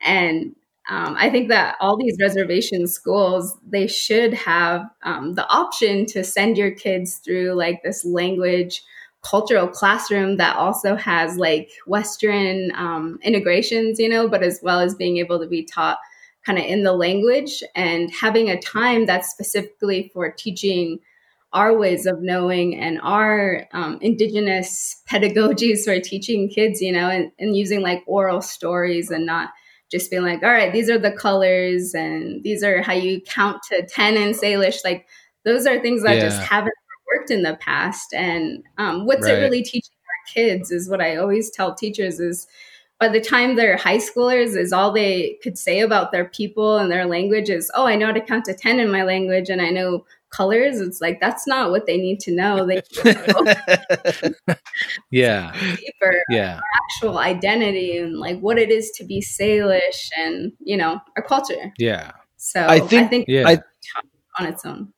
[0.00, 0.54] And
[0.88, 6.24] um, I think that all these reservation schools they should have um, the option to
[6.24, 8.82] send your kids through like this language
[9.24, 14.94] cultural classroom that also has like Western um, integrations, you know, but as well as
[14.94, 15.98] being able to be taught
[16.44, 20.98] kind of in the language and having a time that's specifically for teaching
[21.54, 27.30] our ways of knowing and our um, indigenous pedagogies for teaching kids, you know, and,
[27.38, 29.50] and using like oral stories and not
[29.94, 33.62] just being like, all right, these are the colors and these are how you count
[33.70, 34.84] to 10 in Salish.
[34.84, 35.06] Like,
[35.44, 36.22] those are things that yeah.
[36.22, 36.74] just haven't
[37.06, 38.12] worked in the past.
[38.12, 39.38] And um, what's right.
[39.38, 42.48] it really teaching our kids is what I always tell teachers is
[42.98, 46.90] by the time they're high schoolers is all they could say about their people and
[46.90, 49.62] their language is, oh, I know how to count to 10 in my language and
[49.62, 50.04] I know
[50.34, 50.80] colors.
[50.80, 52.66] It's like, that's not what they need to know.
[52.66, 54.54] They know
[55.10, 55.52] yeah.
[55.76, 56.60] Deeper, yeah.
[56.84, 61.72] actual identity and like what it is to be Salish and, you know, our culture.
[61.78, 62.12] Yeah.
[62.36, 63.48] So I think, I think yeah.
[63.48, 63.58] I,
[64.38, 64.92] on its own.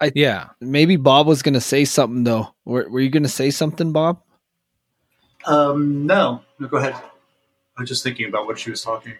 [0.00, 2.54] I, yeah, maybe Bob was going to say something though.
[2.64, 4.20] Were, were you going to say something, Bob?
[5.46, 6.42] Um, no.
[6.58, 6.94] No, go ahead.
[6.94, 9.14] I was just thinking about what she was talking.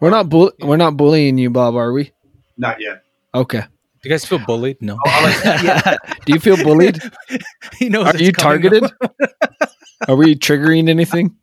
[0.00, 2.12] We're not bu- we're not bullying you, Bob, are we?
[2.58, 3.04] Not yet.
[3.34, 3.62] Okay.
[4.02, 4.82] Do you guys feel bullied?
[4.82, 4.98] No.
[5.06, 7.00] Oh, Do you feel bullied?
[7.78, 8.14] he knows.
[8.14, 8.84] Are you targeted?
[10.08, 11.36] are we triggering anything?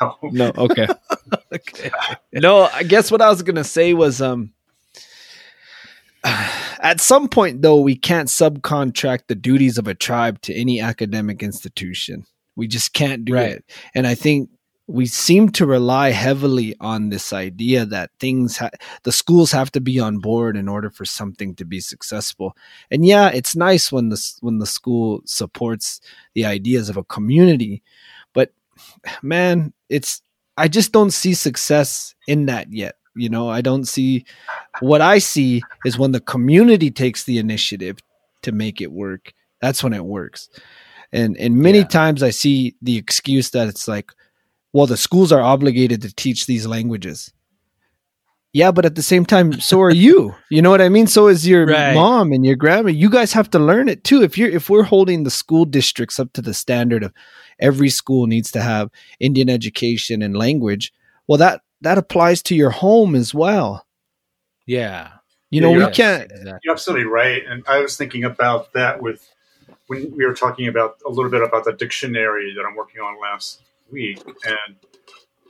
[0.00, 0.16] No.
[0.22, 0.52] No.
[0.56, 0.86] Okay.
[1.52, 1.90] okay.
[2.32, 4.52] No, I guess what I was gonna say was um
[6.24, 11.42] at some point, though, we can't subcontract the duties of a tribe to any academic
[11.42, 12.24] institution.
[12.54, 13.52] We just can't do right.
[13.52, 13.64] it.
[13.94, 14.50] And I think
[14.88, 18.70] we seem to rely heavily on this idea that things ha-
[19.02, 22.56] the schools have to be on board in order for something to be successful
[22.90, 26.00] and yeah it's nice when the when the school supports
[26.34, 27.82] the ideas of a community
[28.32, 28.52] but
[29.22, 30.22] man it's
[30.56, 34.24] i just don't see success in that yet you know, I don't see
[34.80, 37.98] what I see is when the community takes the initiative
[38.42, 39.32] to make it work.
[39.60, 40.48] That's when it works.
[41.12, 41.86] And and many yeah.
[41.86, 44.12] times I see the excuse that it's like,
[44.76, 47.32] well, the schools are obligated to teach these languages.
[48.52, 50.34] Yeah, but at the same time, so are you.
[50.50, 51.06] You know what I mean?
[51.06, 51.94] So is your right.
[51.94, 52.90] mom and your grandma.
[52.90, 54.22] You guys have to learn it too.
[54.22, 57.14] If you're if we're holding the school districts up to the standard of
[57.58, 60.92] every school needs to have Indian education and language,
[61.26, 63.86] well that that applies to your home as well.
[64.66, 65.12] Yeah.
[65.48, 66.60] You know, we can't exactly.
[66.64, 67.42] You're absolutely right.
[67.48, 69.26] And I was thinking about that with
[69.86, 73.18] when we were talking about a little bit about the dictionary that I'm working on
[73.18, 74.76] last week and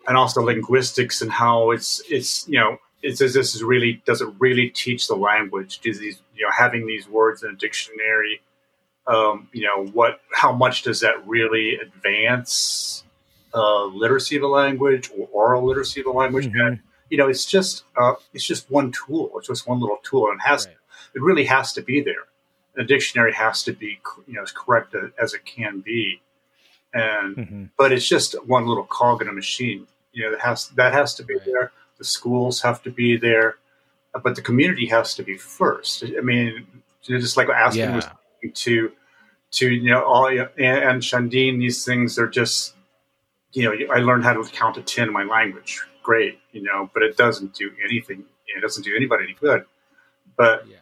[0.08, 4.20] and also linguistics and how it's it's you know it's as this is really does
[4.20, 5.80] it really teach the language?
[5.80, 8.40] Does these you know having these words in a dictionary,
[9.06, 10.20] um, you know what?
[10.32, 13.04] How much does that really advance
[13.54, 16.46] uh, literacy of the language or oral literacy of the language?
[16.46, 16.60] Mm-hmm.
[16.60, 19.30] And you know, it's just uh, it's just one tool.
[19.36, 20.76] It's just one little tool, and it has right.
[21.14, 22.24] it really has to be there.
[22.74, 26.20] The dictionary has to be you know as correct as it can be,
[26.96, 27.64] and mm-hmm.
[27.76, 29.86] but it's just one little cog in a machine.
[30.12, 31.44] You know, that has that has to be right.
[31.44, 33.56] there the schools have to be there,
[34.22, 36.04] but the community has to be first.
[36.04, 36.66] I mean,
[37.02, 37.96] just like asking yeah.
[37.96, 38.06] was
[38.54, 38.92] to
[39.52, 42.74] to you know all and, and Shandin, these things are just
[43.52, 45.80] you know I learned how to count to ten in my language.
[46.02, 48.24] Great, you know, but it doesn't do anything.
[48.56, 49.64] It doesn't do anybody any good.
[50.36, 50.76] But yeah.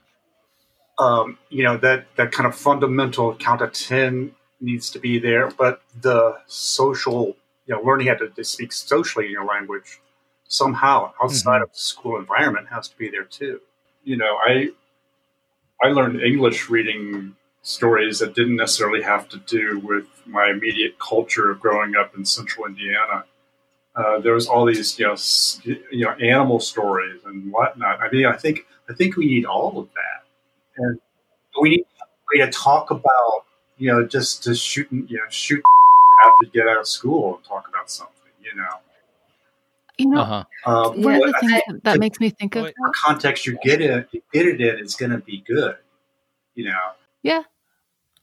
[0.99, 4.33] um, you know that that kind of fundamental count to ten
[4.65, 5.51] needs to be there.
[5.51, 10.01] But the social, you know, learning how to, to speak socially in your language
[10.49, 11.63] somehow outside mm-hmm.
[11.65, 13.61] of the school environment has to be there too.
[14.05, 14.71] You know, I
[15.83, 21.51] I learned English reading stories that didn't necessarily have to do with my immediate culture
[21.51, 23.25] of growing up in central Indiana.
[23.97, 25.17] Uh, there was all these, you know,
[25.91, 28.01] you know, animal stories and whatnot.
[28.01, 30.25] I mean, I think I think we need all of that,
[30.77, 31.01] and
[31.61, 31.85] we need
[32.31, 33.45] we need to talk about,
[33.77, 35.63] you know, just to shoot, you know, shoot
[36.25, 38.69] after you get out of school and talk about something, you know.
[39.97, 40.45] You know, uh-huh.
[40.67, 43.81] um, one of the things that, that makes me think of what context you get
[43.81, 45.77] it, you get it in is going to be good.
[46.57, 46.79] You know.
[47.23, 47.43] Yeah.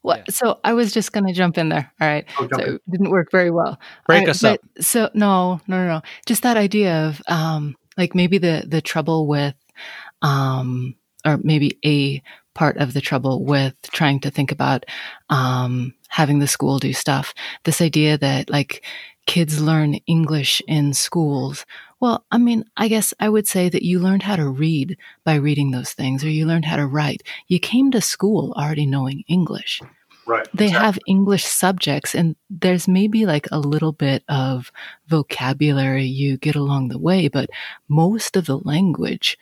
[0.02, 0.20] What?
[0.20, 0.24] Yeah.
[0.32, 1.92] So I was just going to jump in there.
[2.02, 2.26] All right.
[2.40, 3.80] Oh, so it didn't work very well.
[4.06, 4.60] Break us up.
[4.80, 6.02] So no, no, no, no.
[6.26, 9.56] Just that idea of um, like maybe the the trouble with,
[10.22, 12.22] um, or maybe a
[12.54, 14.86] part of the trouble with trying to think about
[15.30, 17.34] um, having the school do stuff.
[17.64, 18.84] This idea that like
[19.26, 21.66] kids learn English in schools?
[22.00, 25.36] Well, I mean, I guess I would say that you learned how to read by
[25.36, 27.22] reading those things, or you learned how to write.
[27.48, 29.82] You came to school already knowing English.
[30.26, 30.48] Right.
[30.54, 30.86] They exactly.
[30.86, 34.72] have English subjects, and there's maybe like a little bit of
[35.08, 37.50] vocabulary you get along the way, but
[37.88, 39.38] most of the language,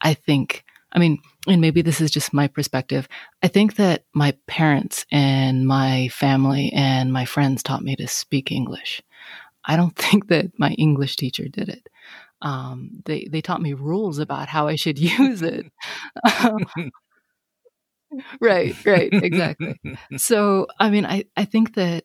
[0.00, 3.08] I think, I mean, and maybe this is just my perspective.
[3.42, 8.50] I think that my parents and my family and my friends taught me to speak
[8.50, 9.02] English.
[9.64, 11.88] I don't think that my English teacher did it.
[12.42, 15.66] Um, they they taught me rules about how I should use it.
[18.40, 19.80] right, right, exactly.
[20.16, 22.04] So, I mean, I I think that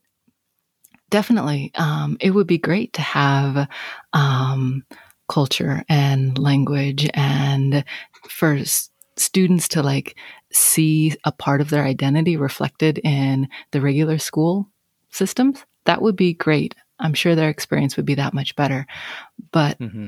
[1.09, 3.67] definitely um, it would be great to have
[4.13, 4.83] um,
[5.29, 7.83] culture and language and
[8.29, 8.63] for
[9.17, 10.17] students to like
[10.51, 14.69] see a part of their identity reflected in the regular school
[15.09, 16.75] systems that would be great.
[16.99, 18.85] I'm sure their experience would be that much better.
[19.51, 20.07] But mm-hmm.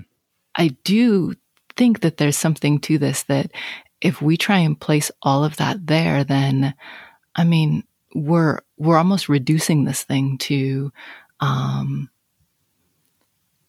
[0.56, 1.34] i do
[1.76, 3.52] think that there's something to this that
[4.00, 6.76] if we try and place all of that there then
[7.36, 10.92] i mean we're we're almost reducing this thing to
[11.40, 12.10] um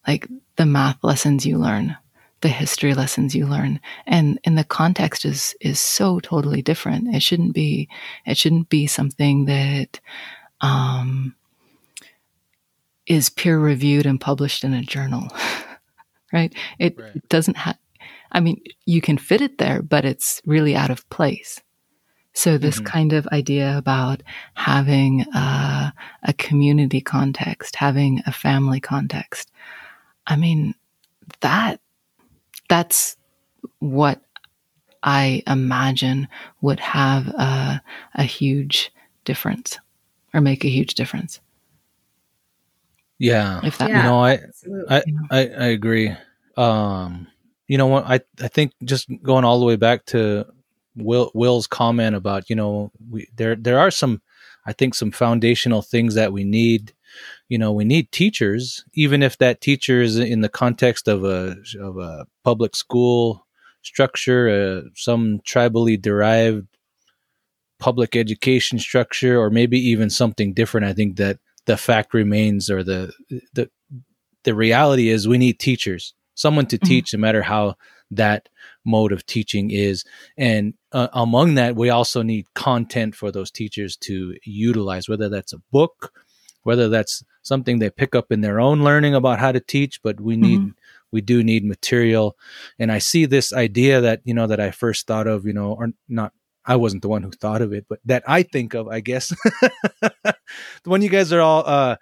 [0.07, 1.97] like the math lessons you learn,
[2.45, 7.15] the history lessons you learn, and and the context is is so totally different.
[7.15, 7.89] It shouldn't be
[8.23, 9.99] it shouldn't be something that
[10.61, 11.35] um,
[13.07, 15.27] is peer reviewed and published in a journal,
[16.31, 16.53] right?
[16.77, 17.29] It, right.
[17.29, 17.79] doesn't have.
[18.31, 21.59] I mean, you can fit it there, but it's really out of place.
[22.33, 22.85] So this mm-hmm.
[22.85, 24.21] kind of idea about
[24.53, 29.51] having a, a community context, having a family context,
[30.27, 30.75] I mean,
[31.41, 31.79] that
[32.69, 33.17] that's
[33.79, 34.21] what
[35.03, 36.27] I imagine
[36.61, 37.81] would have a,
[38.15, 38.91] a huge
[39.23, 39.77] difference
[40.33, 41.39] or make a huge difference.
[43.19, 43.61] Yeah.
[43.63, 44.39] If that, yeah, you know, I,
[44.89, 46.13] I, I, I, agree.
[46.57, 47.27] Um,
[47.67, 48.05] you know what?
[48.05, 50.45] I, I think just going all the way back to
[50.97, 54.21] Will, Will's comment about, you know, we, there, there are some,
[54.65, 56.93] I think some foundational things that we need
[57.49, 61.55] you know, we need teachers, even if that teacher is in the context of a
[61.79, 63.45] of a public school
[63.81, 66.67] structure, uh, some tribally derived
[67.79, 70.87] public education structure, or maybe even something different.
[70.87, 73.13] I think that the fact remains, or the
[73.53, 73.69] the
[74.43, 76.87] the reality is, we need teachers, someone to mm-hmm.
[76.87, 77.75] teach, no matter how
[78.11, 78.49] that
[78.85, 80.05] mode of teaching is.
[80.37, 85.53] And uh, among that, we also need content for those teachers to utilize, whether that's
[85.53, 86.13] a book,
[86.65, 90.19] whether that's something they pick up in their own learning about how to teach, but
[90.19, 90.69] we need, mm-hmm.
[91.11, 92.35] we do need material.
[92.79, 95.73] And I see this idea that, you know, that I first thought of, you know,
[95.73, 96.33] or not
[96.65, 99.29] I wasn't the one who thought of it, but that I think of, I guess.
[100.01, 100.35] the
[100.85, 101.97] one you guys are all uh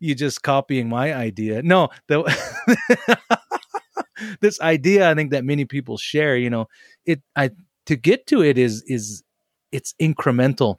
[0.00, 1.62] you just copying my idea.
[1.62, 2.26] No, the
[4.40, 6.66] this idea I think that many people share, you know,
[7.06, 7.50] it I
[7.86, 9.22] to get to it is is
[9.70, 10.78] it's incremental.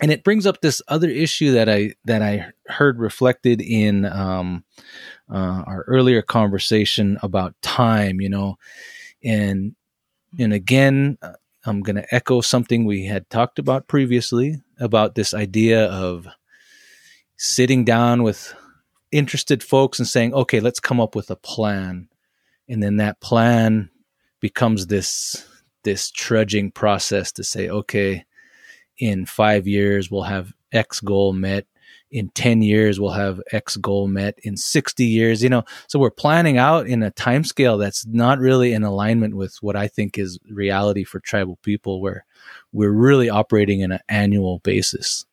[0.00, 4.64] And it brings up this other issue that I that I heard reflected in um,
[5.30, 8.58] uh, our earlier conversation about time, you know,
[9.24, 9.74] and
[10.38, 11.32] and again, uh,
[11.64, 16.28] I'm going to echo something we had talked about previously about this idea of
[17.36, 18.54] sitting down with
[19.10, 22.08] interested folks and saying, okay, let's come up with a plan.
[22.68, 23.90] And then that plan
[24.40, 25.46] becomes this
[25.84, 28.24] this trudging process to say, okay,
[28.98, 31.66] in five years we'll have X goal met.
[32.10, 34.38] In 10 years we'll have X goal met.
[34.42, 38.38] In 60 years, you know, so we're planning out in a time scale that's not
[38.38, 42.24] really in alignment with what I think is reality for tribal people, where
[42.72, 45.26] we're really operating in an annual basis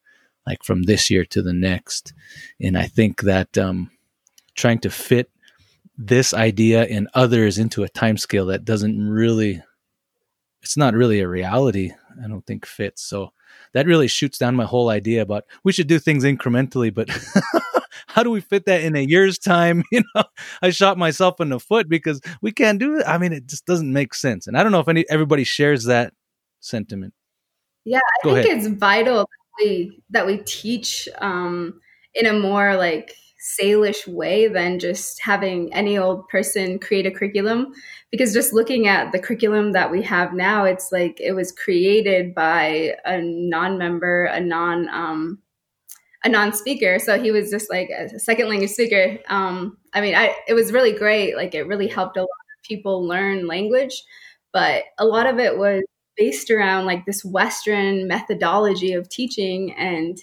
[0.46, 2.14] like from this year to the next.
[2.62, 3.92] And I think that um,
[4.56, 5.30] trying to fit
[5.98, 9.64] this idea and others into a time scale that doesn't really,
[10.62, 11.94] it's not really a reality,
[12.24, 13.02] I don't think fits.
[13.02, 13.32] So
[13.74, 17.10] that really shoots down my whole idea about we should do things incrementally, but
[18.08, 19.84] how do we fit that in a year's time?
[19.92, 20.24] You know,
[20.62, 23.04] I shot myself in the foot because we can't do it.
[23.08, 24.48] I mean, it just doesn't make sense.
[24.48, 26.14] And I don't know if any everybody shares that
[26.60, 27.14] sentiment.
[27.86, 28.58] Yeah, I Go think ahead.
[28.58, 29.30] it's vital
[29.60, 31.80] we that we teach um,
[32.14, 37.74] in a more like Salish way than just having any old person create a curriculum.
[38.10, 42.34] Because just looking at the curriculum that we have now, it's like it was created
[42.34, 45.40] by a non-member, a non um,
[46.24, 46.98] a non-speaker.
[46.98, 49.20] So he was just like a second language speaker.
[49.30, 51.36] Um, I mean, I, it was really great.
[51.36, 54.04] Like it really helped a lot of people learn language,
[54.52, 55.84] but a lot of it was
[56.18, 59.74] based around like this Western methodology of teaching.
[59.74, 60.18] And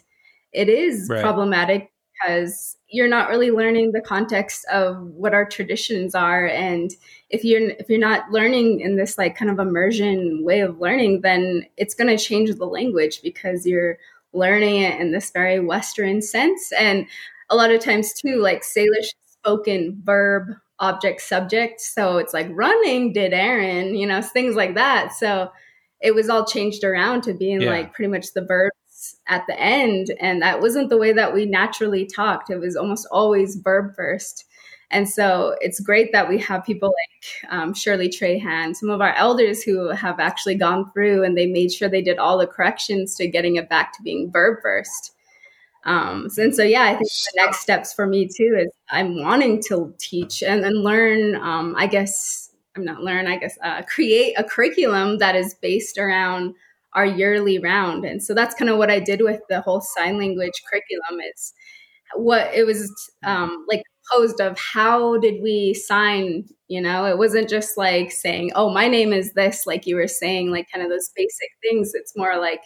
[0.53, 1.23] it is right.
[1.23, 1.93] problematic
[2.27, 6.47] because you're not really learning the context of what our traditions are.
[6.47, 6.95] And
[7.31, 11.23] if you're if you're not learning in this like kind of immersion way of learning,
[11.23, 13.97] then it's gonna change the language because you're
[14.35, 16.71] learning it in this very Western sense.
[16.73, 17.07] And
[17.49, 21.81] a lot of times too, like Salish spoken verb object subject.
[21.81, 25.15] So it's like running did Aaron, you know, things like that.
[25.15, 25.51] So
[26.01, 27.71] it was all changed around to being yeah.
[27.71, 28.77] like pretty much the verbs
[29.27, 30.13] at the end.
[30.21, 32.51] And that wasn't the way that we naturally talked.
[32.51, 34.45] It was almost always verb first.
[34.91, 39.15] And so it's great that we have people like um, Shirley Trahan, some of our
[39.15, 43.15] elders who have actually gone through and they made sure they did all the corrections
[43.17, 45.15] to getting it back to being verb first.
[45.85, 49.63] Um, and so, yeah, I think the next steps for me too is I'm wanting
[49.69, 54.35] to teach and, and learn, um, I guess, I'm not learn, I guess, uh, create
[54.37, 56.55] a curriculum that is based around
[56.95, 58.05] our yearly round.
[58.05, 61.53] And so that's kind of what I did with the whole sign language curriculum is
[62.15, 62.93] what it was
[63.25, 63.83] um, like
[64.13, 68.89] posed of how did we sign, you know, it wasn't just like saying, oh, my
[68.89, 71.93] name is this, like you were saying, like kind of those basic things.
[71.95, 72.61] It's more like,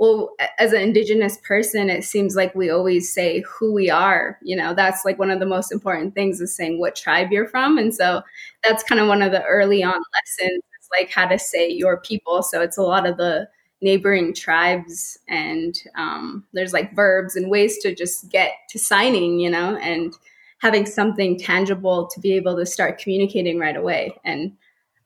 [0.00, 4.56] well as an indigenous person it seems like we always say who we are you
[4.56, 7.76] know that's like one of the most important things is saying what tribe you're from
[7.76, 8.22] and so
[8.64, 10.62] that's kind of one of the early on lessons
[10.98, 13.46] like how to say your people so it's a lot of the
[13.82, 19.50] neighboring tribes and um, there's like verbs and ways to just get to signing you
[19.50, 20.14] know and
[20.58, 24.52] having something tangible to be able to start communicating right away and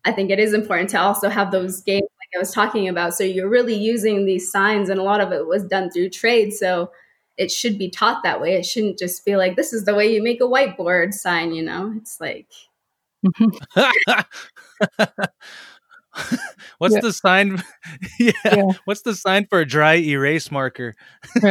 [0.04, 3.14] i think it is important to also have those games like I was talking about.
[3.14, 6.52] So you're really using these signs, and a lot of it was done through trade.
[6.52, 6.90] So
[7.36, 8.54] it should be taught that way.
[8.54, 11.62] It shouldn't just be like this is the way you make a whiteboard sign, you
[11.62, 11.92] know?
[11.96, 12.46] It's like.
[16.78, 17.00] What's yeah.
[17.00, 17.62] the sign?
[18.18, 18.32] yeah.
[18.44, 18.72] yeah.
[18.84, 20.94] What's the sign for a dry erase marker?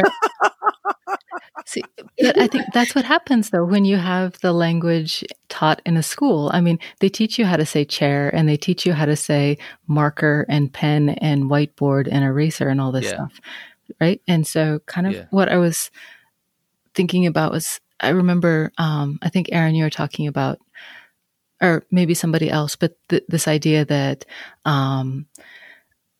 [1.66, 1.82] See,
[2.20, 6.02] but I think that's what happens though when you have the language taught in a
[6.02, 6.50] school.
[6.52, 9.16] I mean, they teach you how to say chair and they teach you how to
[9.16, 9.56] say
[9.86, 13.14] marker and pen and whiteboard and eraser and all this yeah.
[13.14, 13.40] stuff.
[14.00, 14.20] Right.
[14.28, 15.90] And so, kind of what I was
[16.94, 20.58] thinking about was I remember, um, I think, Aaron, you were talking about,
[21.60, 24.24] or maybe somebody else, but th- this idea that
[24.64, 25.26] um,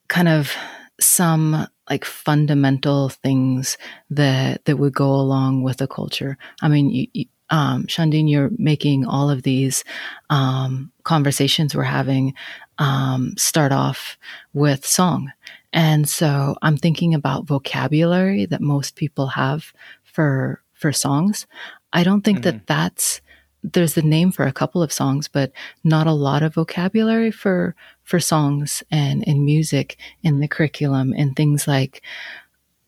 [0.08, 0.52] kind of
[1.00, 3.76] some like fundamental things
[4.10, 6.38] that that would go along with a culture.
[6.62, 9.84] I mean, you, you, um, Shandin, you're making all of these
[10.30, 12.34] um, conversations we're having
[12.78, 14.16] um, start off
[14.54, 15.30] with song.
[15.72, 19.72] And so I'm thinking about vocabulary that most people have
[20.02, 21.46] for for songs.
[21.92, 22.58] I don't think mm-hmm.
[22.58, 23.20] that that's
[23.64, 25.50] there's the name for a couple of songs, but
[25.82, 31.34] not a lot of vocabulary for for songs and in music in the curriculum and
[31.34, 32.02] things like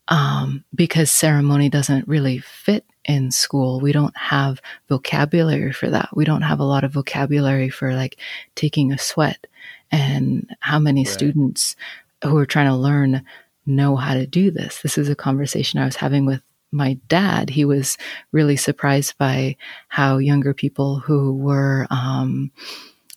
[0.09, 3.79] um, because ceremony doesn't really fit in school.
[3.79, 6.09] We don't have vocabulary for that.
[6.13, 8.17] We don't have a lot of vocabulary for like
[8.55, 9.47] taking a sweat
[9.91, 11.13] and how many right.
[11.13, 11.75] students
[12.23, 13.23] who are trying to learn
[13.65, 14.81] know how to do this.
[14.81, 16.41] This is a conversation I was having with
[16.77, 17.49] my dad.
[17.49, 17.97] He was
[18.31, 19.57] really surprised by
[19.87, 22.51] how younger people who were um,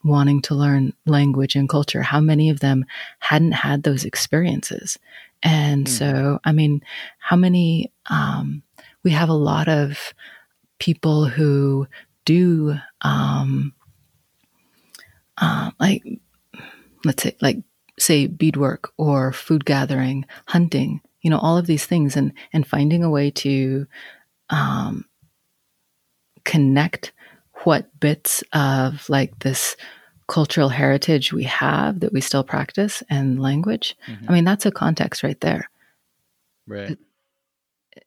[0.03, 2.85] wanting to learn language and culture, how many of them
[3.19, 4.99] hadn't had those experiences.
[5.43, 5.89] And mm.
[5.89, 6.83] so, I mean,
[7.19, 8.63] how many, um,
[9.03, 10.15] we have a lot of
[10.79, 11.87] people who
[12.25, 13.73] do, um,
[15.37, 16.03] uh, like,
[17.05, 17.59] let's say, like,
[17.99, 23.05] say beadwork or food gathering, hunting, you know, all of these things and, and finding
[23.05, 23.87] a way to,
[24.51, 25.05] um,
[26.45, 27.13] connect
[27.65, 29.77] what bits of like this
[30.29, 33.97] cultural heritage we have that we still practice and language.
[34.07, 34.27] Mm-hmm.
[34.29, 35.69] I mean, that's a context right there.
[36.67, 36.97] Right.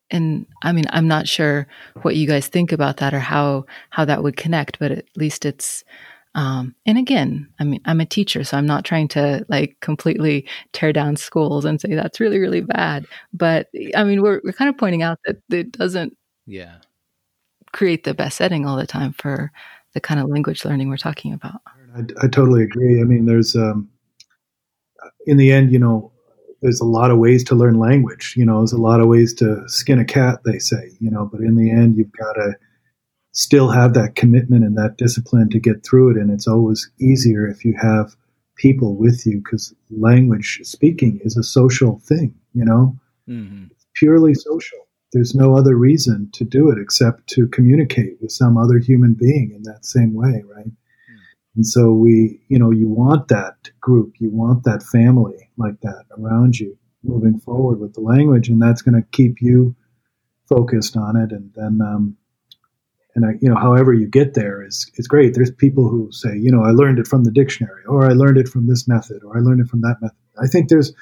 [0.10, 1.68] And I mean, I'm not sure
[2.02, 5.46] what you guys think about that or how how that would connect, but at least
[5.46, 5.84] it's
[6.36, 10.48] um, and again, I mean, I'm a teacher, so I'm not trying to like completely
[10.72, 13.06] tear down schools and say that's really, really bad.
[13.34, 16.18] But I mean, we're we're kind of pointing out that it doesn't,
[16.48, 16.78] yeah,
[17.72, 19.52] create the best setting all the time for
[19.94, 21.62] the kind of language learning we're talking about.
[21.96, 23.00] I, I totally agree.
[23.00, 23.90] I mean, there's um,
[25.28, 26.12] in the end, you know,
[26.64, 28.34] there's a lot of ways to learn language.
[28.36, 30.90] You know, there's a lot of ways to skin a cat, they say.
[31.00, 32.56] You know, but in the end, you've got to
[33.34, 36.18] still have that commitment and that discipline to get through it.
[36.18, 38.16] And it's always easier if you have
[38.56, 42.34] people with you because language speaking is a social thing.
[42.54, 42.96] You know,
[43.28, 43.66] mm-hmm.
[43.96, 44.80] purely social.
[45.12, 49.52] There's no other reason to do it except to communicate with some other human being
[49.56, 50.72] in that same way, right?
[51.56, 56.06] And so we, you know, you want that group, you want that family like that
[56.18, 59.76] around you moving forward with the language, and that's going to keep you
[60.48, 61.32] focused on it.
[61.32, 62.18] And then, um,
[63.16, 65.34] and I, you know, however you get there is is great.
[65.34, 68.38] There's people who say, you know, I learned it from the dictionary, or I learned
[68.38, 70.18] it from this method, or I learned it from that method.
[70.42, 70.94] I think there's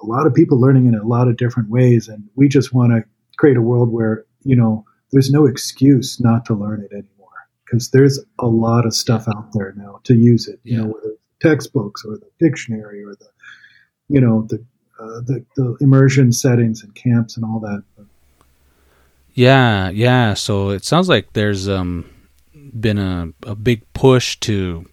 [0.00, 2.92] a lot of people learning in a lot of different ways, and we just want
[2.92, 3.04] to
[3.38, 7.28] create a world where you know there's no excuse not to learn it anymore
[7.64, 10.60] because there's a lot of stuff out there now to use it.
[10.64, 13.28] You know, whether it's textbooks or the dictionary or the,
[14.08, 14.64] you know, the
[15.00, 17.84] uh, the, the immersion settings and camps and all that.
[19.38, 20.34] Yeah, yeah.
[20.34, 22.10] So it sounds like there's um,
[22.52, 24.84] been a, a big push to,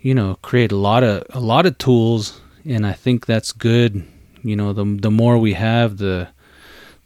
[0.00, 4.08] you know, create a lot of a lot of tools, and I think that's good.
[4.42, 6.28] You know, the the more we have, the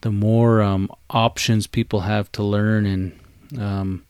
[0.03, 4.05] the more um, options people have to learn, and um,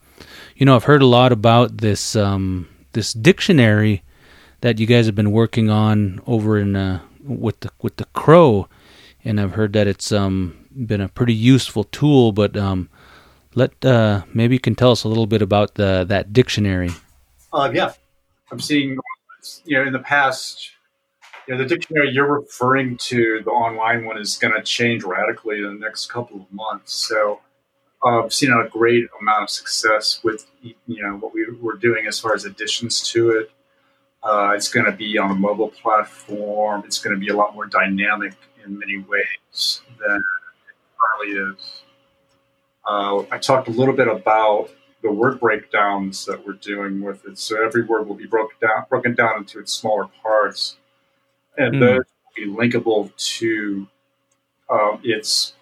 [0.57, 4.03] you know, I've heard a lot about this um, this dictionary
[4.61, 8.69] that you guys have been working on over in uh, with the with the crow,
[9.25, 12.33] and I've heard that it's um, been a pretty useful tool.
[12.33, 12.89] But um,
[13.55, 16.91] let uh, maybe you can tell us a little bit about the that dictionary.
[17.53, 17.93] Uh, yeah,
[18.51, 18.99] I'm seeing
[19.65, 20.71] you know in the past.
[21.49, 25.59] You know, the dictionary you're referring to, the online one, is going to change radically
[25.59, 26.93] in the next couple of months.
[26.93, 27.39] So,
[28.03, 32.19] uh, seen a great amount of success with you know what we were doing as
[32.19, 33.51] far as additions to it.
[34.23, 36.83] Uh, it's going to be on a mobile platform.
[36.85, 40.25] It's going to be a lot more dynamic in many ways than
[41.07, 41.83] currently is.
[42.87, 44.71] Uh, I talked a little bit about
[45.03, 47.39] the word breakdowns that we're doing with it.
[47.39, 50.77] So every word will be broken down, broken down into its smaller parts,
[51.57, 51.81] and mm.
[51.81, 53.87] those will be linkable to
[54.71, 55.55] um, its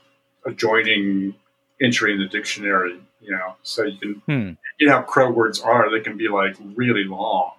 [0.46, 1.34] adjoining
[1.80, 4.50] entry in the dictionary, you know, so you can, hmm.
[4.78, 7.52] you know how crow words are, they can be like really long.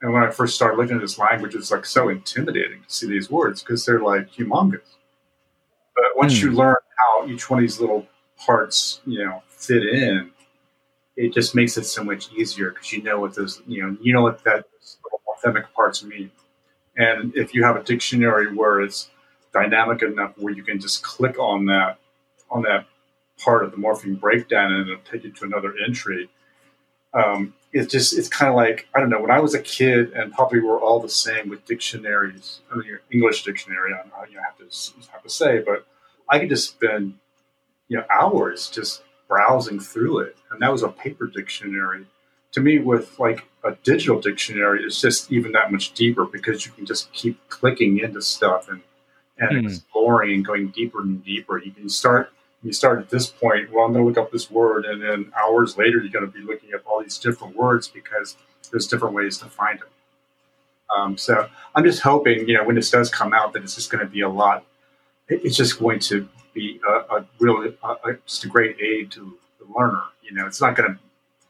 [0.00, 3.08] And when I first started looking at this language, it's like so intimidating to see
[3.08, 4.80] these words because they're like humongous.
[6.16, 6.46] Once hmm.
[6.46, 8.06] you learn how each one of these little
[8.36, 10.30] parts, you know, fit in,
[11.16, 14.12] it just makes it so much easier because you know what those, you know, you
[14.12, 14.64] know what that
[15.42, 16.30] morphemic parts mean.
[16.96, 19.10] And if you have a dictionary where it's
[19.52, 21.98] dynamic enough where you can just click on that
[22.50, 22.86] on that
[23.38, 26.30] part of the morphing breakdown and it'll take you to another entry.
[27.14, 30.12] Um, it's just it's kind of like I don't know when I was a kid
[30.12, 32.60] and probably we're all the same with dictionaries.
[32.70, 33.92] I mean, English dictionary.
[33.94, 34.64] I don't know, you have to
[35.12, 35.86] have to say, but
[36.32, 37.14] I could just spend
[37.88, 42.06] you know hours just browsing through it, and that was a paper dictionary.
[42.52, 46.72] To me, with like a digital dictionary, it's just even that much deeper because you
[46.72, 48.80] can just keep clicking into stuff and
[49.38, 49.66] and hmm.
[49.66, 51.58] exploring and going deeper and deeper.
[51.58, 53.72] You can start you start at this point.
[53.72, 56.30] Well, I'm going to look up this word, and then hours later, you're going to
[56.30, 58.36] be looking up all these different words because
[58.70, 59.88] there's different ways to find them.
[60.96, 63.90] Um, so I'm just hoping, you know, when this does come out, that it's just
[63.90, 64.64] going to be a lot.
[65.32, 69.38] It's just going to be a, a really a, a, just a great aid to
[69.58, 70.02] the learner.
[70.22, 70.98] You know, it's not going to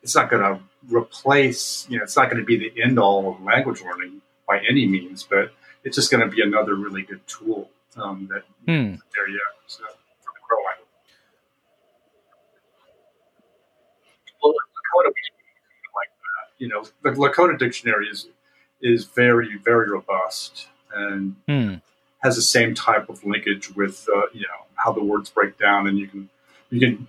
[0.03, 0.61] it's not going to
[0.95, 1.87] replace.
[1.89, 4.87] You know, it's not going to be the end all of language learning by any
[4.87, 5.53] means, but
[5.85, 8.95] it's just going to be another really good tool um, that hmm.
[9.15, 9.61] there you go.
[9.67, 9.85] So,
[10.21, 10.89] for the crow language.
[14.43, 15.13] Well, Lakota,
[15.95, 16.59] like that.
[16.59, 18.29] You know, the Lakota dictionary is
[18.81, 21.75] is very very robust and hmm.
[22.23, 25.87] Has the same type of linkage with uh, you know how the words break down,
[25.87, 26.29] and you can
[26.71, 27.09] you can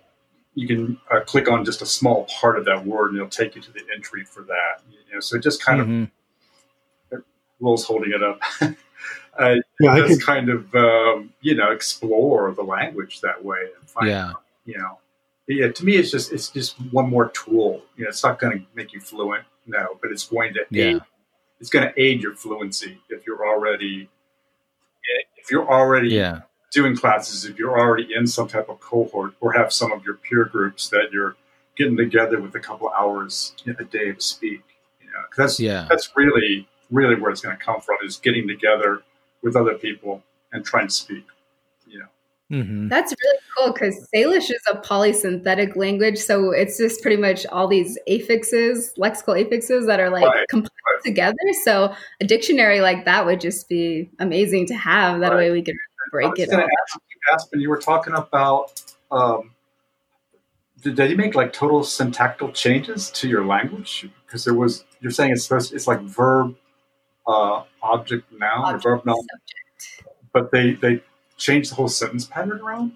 [0.55, 3.55] you can uh, click on just a small part of that word, and it'll take
[3.55, 4.82] you to the entry for that.
[4.89, 7.16] You know, so it just kind mm-hmm.
[7.16, 7.24] of
[7.59, 8.39] Will's holding it up.
[9.39, 10.20] uh, yeah, just can...
[10.20, 14.30] kind of um, you know explore the language that way and find yeah.
[14.30, 14.97] Out, you know
[15.47, 18.59] yeah to me it's just it's just one more tool you know it's not going
[18.59, 20.86] to make you fluent no but it's going to yeah.
[20.86, 21.01] aid
[21.59, 24.09] it's going to aid your fluency if you're already
[25.43, 26.41] if you're already yeah.
[26.71, 30.15] doing classes if you're already in some type of cohort or have some of your
[30.15, 31.35] peer groups that you're
[31.75, 34.63] getting together with a couple hours a day to speak
[35.01, 35.85] you know that's yeah.
[35.89, 39.01] that's really really where it's going to come from is getting together
[39.41, 41.25] with other people and trying to speak
[42.54, 42.88] Mm-hmm.
[42.88, 46.20] That's really cool because Salish is a polysynthetic language.
[46.20, 50.47] So it's just pretty much all these affixes, lexical affixes that are like right.
[50.49, 51.04] compiled right.
[51.04, 51.36] together.
[51.64, 55.22] So a dictionary like that would just be amazing to have.
[55.22, 55.38] That right.
[55.38, 55.76] way we could
[56.12, 56.51] break it.
[56.51, 56.99] Ask,
[57.34, 59.49] Aspen, you were talking about, um,
[60.82, 64.08] did, did you make like total syntactical changes to your language?
[64.28, 66.56] Because there was, you're saying it's supposed, it's like verb,
[67.26, 69.16] uh, object, noun, object, or verb, noun.
[69.16, 70.20] Subject.
[70.32, 71.01] But they, they
[71.43, 72.93] change the whole sentence pattern around?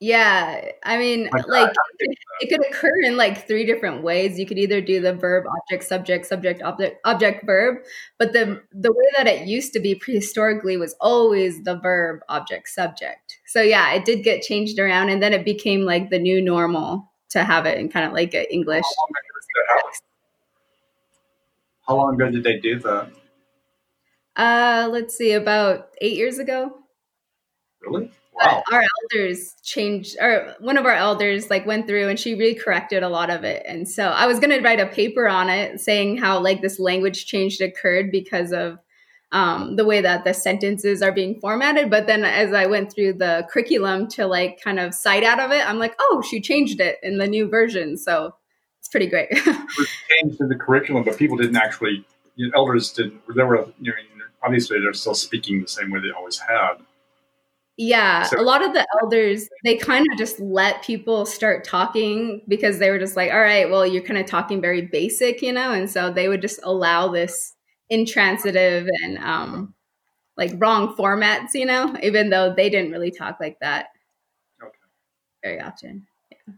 [0.00, 4.38] Yeah, I mean, like, like it, it, could occur in like three different ways.
[4.38, 7.78] You could either do the verb, object, subject, subject, object, object, verb.
[8.18, 12.68] But the the way that it used to be prehistorically was always the verb, object,
[12.68, 13.38] subject.
[13.46, 17.10] So yeah, it did get changed around, and then it became like the new normal
[17.30, 18.84] to have it in kind of like English.
[18.84, 19.04] How
[19.54, 19.92] long,
[21.86, 23.10] How long ago did they do that?
[24.36, 26.83] Uh, let's see, about eight years ago.
[27.86, 28.10] Really?
[28.34, 28.64] Wow.
[28.72, 33.02] our elders changed or one of our elders like went through and she really corrected
[33.04, 33.64] a lot of it.
[33.66, 36.80] And so i was going to write a paper on it saying how like this
[36.80, 38.78] language change occurred because of
[39.32, 41.90] um, the way that the sentences are being formatted.
[41.90, 45.52] But then as i went through the curriculum to like kind of cite out of
[45.52, 47.96] it i'm like oh she changed it in the new version.
[47.96, 48.34] So
[48.80, 49.30] it's pretty great.
[49.32, 52.04] Changed in the curriculum but people didn't actually
[52.36, 56.00] you know, elders didn't they were you know obviously they're still speaking the same way
[56.00, 56.74] they always had
[57.76, 62.42] yeah, so, a lot of the elders, they kind of just let people start talking
[62.46, 65.52] because they were just like, all right, well, you're kind of talking very basic, you
[65.52, 65.72] know?
[65.72, 67.54] And so they would just allow this
[67.90, 69.74] intransitive and um,
[70.36, 73.86] like wrong formats, you know, even though they didn't really talk like that
[74.62, 74.70] okay.
[75.42, 76.06] very often.
[76.30, 76.54] Yeah.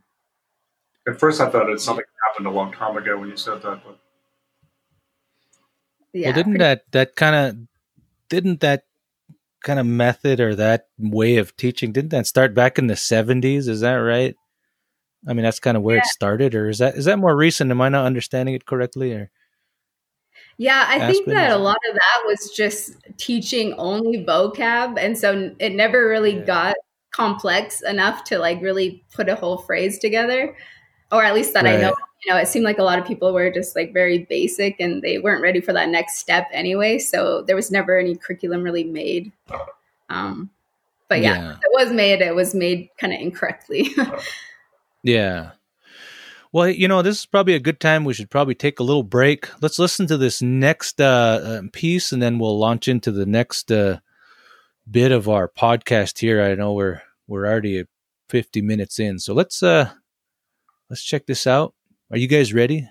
[1.08, 3.80] At first, I thought it's something happened a long time ago when you said that,
[3.84, 3.98] but.
[6.12, 7.56] Yeah, well, didn't pretty- that that kind of
[8.30, 8.84] didn't that
[9.66, 13.66] kind of method or that way of teaching didn't that start back in the 70s
[13.66, 14.36] is that right
[15.26, 16.02] i mean that's kind of where yeah.
[16.02, 19.12] it started or is that is that more recent am i not understanding it correctly
[19.12, 19.28] or
[20.56, 25.18] yeah i Aspen, think that a lot of that was just teaching only vocab and
[25.18, 26.44] so it never really yeah.
[26.44, 26.76] got
[27.10, 30.56] complex enough to like really put a whole phrase together
[31.10, 31.74] or at least that right.
[31.74, 31.94] i know
[32.26, 35.00] you know, it seemed like a lot of people were just like very basic and
[35.00, 36.98] they weren't ready for that next step anyway.
[36.98, 39.30] So there was never any curriculum really made.
[40.10, 40.50] Um,
[41.08, 41.52] but yeah, yeah.
[41.52, 42.20] it was made.
[42.20, 43.90] It was made kind of incorrectly.
[45.04, 45.52] yeah.
[46.50, 48.04] Well, you know, this is probably a good time.
[48.04, 49.48] We should probably take a little break.
[49.62, 51.04] Let's listen to this next uh,
[51.44, 54.00] uh piece, and then we'll launch into the next uh,
[54.90, 56.42] bit of our podcast here.
[56.42, 57.84] I know we're we're already
[58.30, 59.92] 50 minutes in, so let's uh
[60.90, 61.75] let's check this out.
[62.10, 62.88] Are you guys ready?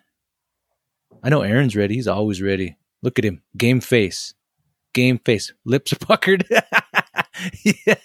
[1.23, 1.95] I know Aaron's ready.
[1.95, 2.77] He's always ready.
[3.01, 3.41] Look at him.
[3.57, 4.33] Game face.
[4.93, 5.53] Game face.
[5.65, 6.45] Lips are puckered.
[7.63, 7.95] yeah.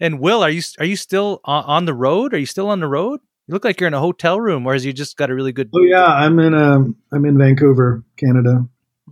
[0.00, 2.32] And Will, are you are you still on the road?
[2.34, 3.20] Are you still on the road?
[3.46, 5.52] You look like you're in a hotel room, or has you just got a really
[5.52, 5.70] good?
[5.74, 8.66] Oh yeah, I'm in um I'm in Vancouver, Canada.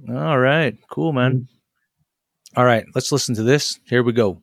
[0.09, 1.49] All right, cool, man.
[2.55, 3.81] All right, let's listen to this.
[3.87, 4.43] Here we go.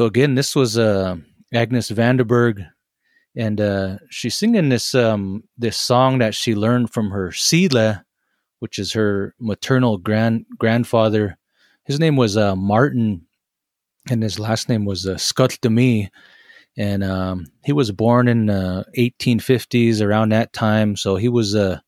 [0.00, 1.16] So again, this was uh,
[1.52, 2.64] Agnes Vanderburg,
[3.36, 8.06] and uh, she's singing this um, this song that she learned from her Sila,
[8.60, 11.36] which is her maternal grand grandfather.
[11.84, 13.26] His name was uh, Martin,
[14.10, 16.08] and his last name was uh, Scuttamy,
[16.78, 20.96] and um, he was born in uh, 1850s around that time.
[20.96, 21.78] So he was uh,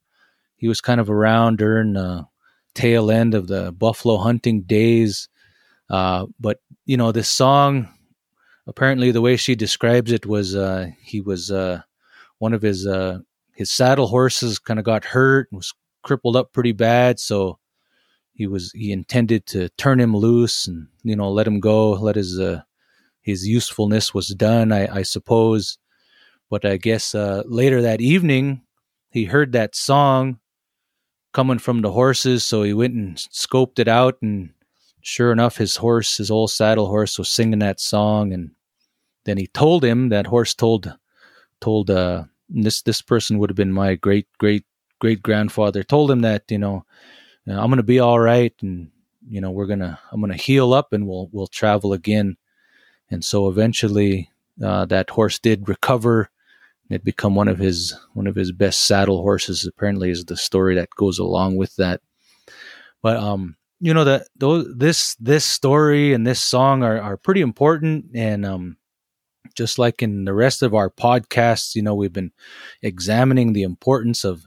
[0.59, 2.27] he was kind of around during the
[2.75, 5.31] tail end of the buffalo hunting days.
[5.89, 7.89] Uh, but you know, this song,
[8.67, 11.83] apparently, the way she describes it was uh, he was uh,
[12.39, 13.19] one of his uh,
[13.55, 17.59] his saddle horses kind of got hurt and was crippled up pretty bad, so
[18.33, 22.17] he was he intended to turn him loose and you know let him go, let
[22.17, 22.63] his uh,
[23.21, 25.79] his usefulness was done, I, I suppose.
[26.51, 28.63] But I guess uh, later that evening,
[29.11, 30.39] he heard that song
[31.33, 34.51] coming from the horses, so he went and scoped it out, and
[35.03, 38.53] sure enough, his horse, his old saddle horse, was singing that song, and
[39.25, 40.97] then he told him that horse told
[41.61, 44.65] told uh, this this person would have been my great great
[44.99, 46.85] great grandfather told him that you know
[47.47, 48.91] I'm to be all right and
[49.29, 52.37] you know we're gonna I'm gonna heal up and we'll we'll travel again.
[53.11, 54.31] And so eventually
[54.63, 56.31] uh, that horse did recover.
[56.91, 60.75] It become one of his one of his best saddle horses apparently is the story
[60.77, 62.01] that goes along with that.
[63.03, 67.43] But um you know that those this this story and this song are, are pretty
[67.43, 68.79] important and um
[69.55, 72.33] just like in the rest of our podcasts you know we've been
[72.83, 74.47] examining the importance of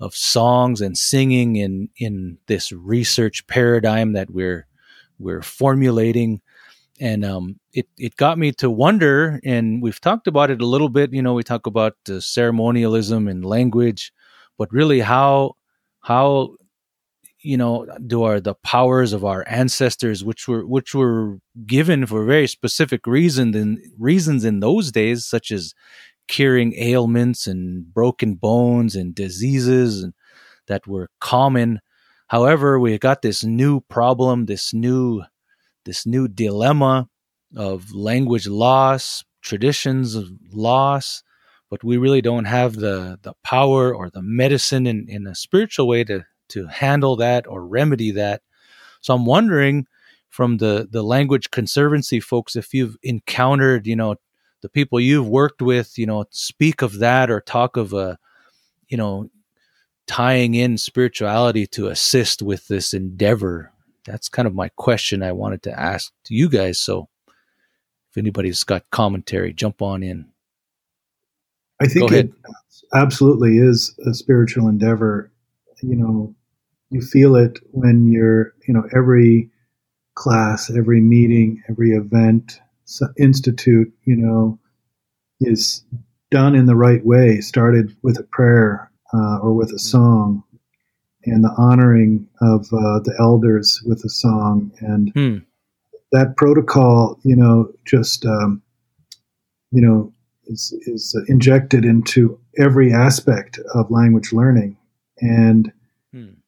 [0.00, 4.66] of songs and singing in in this research paradigm that we're
[5.18, 6.42] we're formulating.
[7.00, 10.90] And um, it it got me to wonder and we've talked about it a little
[10.90, 14.12] bit you know we talk about uh, ceremonialism and language
[14.58, 15.56] but really how
[16.02, 16.56] how
[17.42, 22.24] you know do our the powers of our ancestors which were which were given for
[22.24, 25.74] very specific reasons and reasons in those days such as
[26.28, 30.14] curing ailments and broken bones and diseases and,
[30.68, 31.80] that were common.
[32.28, 35.22] However, we got this new problem, this new
[35.84, 37.08] this new dilemma
[37.56, 41.22] of language loss, traditions of loss,
[41.68, 45.88] but we really don't have the the power or the medicine in, in a spiritual
[45.88, 48.42] way to to handle that or remedy that.
[49.00, 49.86] So I'm wondering
[50.28, 54.16] from the the language conservancy folks if you've encountered, you know,
[54.62, 58.18] the people you've worked with, you know, speak of that or talk of a,
[58.88, 59.28] you know,
[60.06, 63.72] tying in spirituality to assist with this endeavor?
[64.06, 66.78] That's kind of my question I wanted to ask to you guys.
[66.78, 67.08] So
[68.10, 70.26] if anybody's got commentary, jump on in.
[71.80, 72.30] I think it
[72.94, 75.30] absolutely is a spiritual endeavor.
[75.82, 76.34] You know,
[76.92, 79.50] you feel it when you're, you know, every
[80.14, 82.60] class, every meeting, every event,
[83.18, 84.58] institute, you know,
[85.40, 85.82] is
[86.30, 90.44] done in the right way, started with a prayer uh, or with a song,
[91.24, 95.38] and the honoring of uh, the elders with a song, and hmm.
[96.12, 98.62] that protocol, you know, just um,
[99.70, 100.12] you know,
[100.46, 104.76] is is injected into every aspect of language learning,
[105.20, 105.72] and.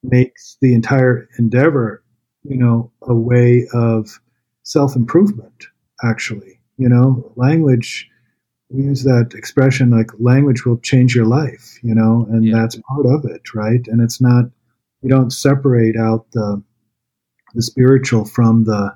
[0.05, 2.02] Makes the entire endeavor,
[2.42, 4.20] you know, a way of
[4.62, 5.66] self improvement
[6.02, 6.61] actually.
[6.76, 8.09] You know, language,
[8.68, 12.55] we use that expression like language will change your life, you know, and yeah.
[12.57, 13.86] that's part of it, right?
[13.86, 14.46] And it's not,
[15.02, 16.62] you don't separate out the,
[17.55, 18.92] the spiritual from the,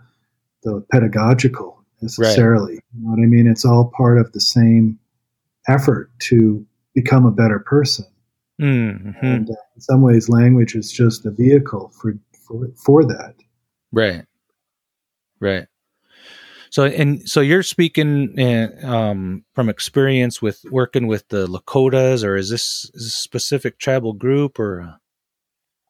[0.64, 2.74] the pedagogical necessarily.
[2.74, 2.82] Right.
[2.96, 3.46] You know what I mean?
[3.46, 4.98] It's all part of the same
[5.68, 8.06] effort to become a better person.
[8.60, 9.24] Mm-hmm.
[9.24, 12.14] And uh, in some ways, language is just a vehicle for,
[12.46, 13.34] for, for that.
[13.92, 14.24] Right.
[15.40, 15.66] Right.
[16.70, 22.36] So and so you're speaking uh, um, from experience with working with the Lakotas, or
[22.36, 24.58] is this, is this a specific tribal group?
[24.58, 24.96] Or uh?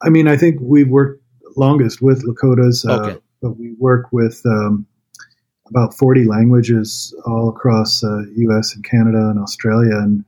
[0.03, 1.23] I mean, I think we've worked
[1.57, 3.21] longest with Lakotas, uh, okay.
[3.43, 4.87] but we work with um,
[5.69, 8.75] about 40 languages all across uh, U.S.
[8.75, 10.25] and Canada and Australia, and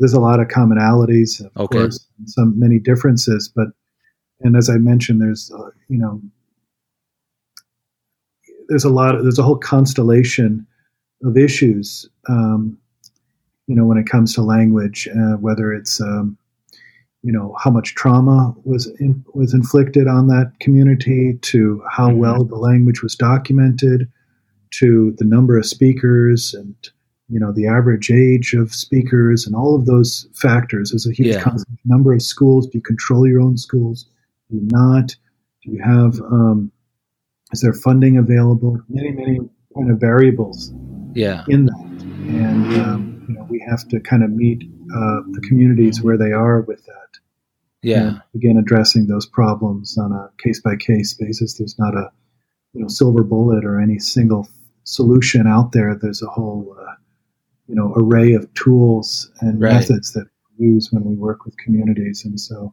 [0.00, 1.78] there's a lot of commonalities, of okay.
[1.78, 3.50] course, some many differences.
[3.54, 3.68] But
[4.40, 6.20] and as I mentioned, there's uh, you know
[8.68, 10.66] there's a lot of, there's a whole constellation
[11.24, 12.78] of issues um,
[13.66, 16.36] you know when it comes to language uh, whether it's um,
[17.22, 22.18] you know how much trauma was in, was inflicted on that community to how mm-hmm.
[22.18, 24.10] well the language was documented
[24.70, 26.74] to the number of speakers and
[27.28, 31.34] you know the average age of speakers and all of those factors is a huge
[31.34, 31.44] yeah.
[31.84, 34.06] number of schools do you control your own schools
[34.50, 35.16] do you not
[35.62, 36.70] do you have um,
[37.52, 38.80] is there funding available?
[38.88, 39.38] Many, many
[39.74, 40.72] kind of variables
[41.14, 41.44] yeah.
[41.48, 42.04] in that.
[42.28, 46.32] And, um, you know, we have to kind of meet uh, the communities where they
[46.32, 46.92] are with that.
[47.82, 48.08] Yeah.
[48.08, 51.56] And again, addressing those problems on a case by case basis.
[51.56, 52.10] There's not a,
[52.72, 54.48] you know, silver bullet or any single
[54.82, 55.94] solution out there.
[55.94, 56.94] There's a whole, uh,
[57.68, 59.74] you know, array of tools and right.
[59.74, 60.26] methods that
[60.58, 62.24] we use when we work with communities.
[62.24, 62.72] And so,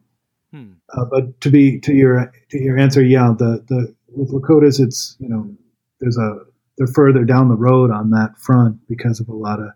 [0.52, 0.72] hmm.
[0.96, 5.16] uh, but to be to your to your answer, yeah, the the with Lakotas, it's
[5.18, 5.54] you know
[6.00, 6.38] there's a
[6.78, 9.68] they're further down the road on that front because of a lot of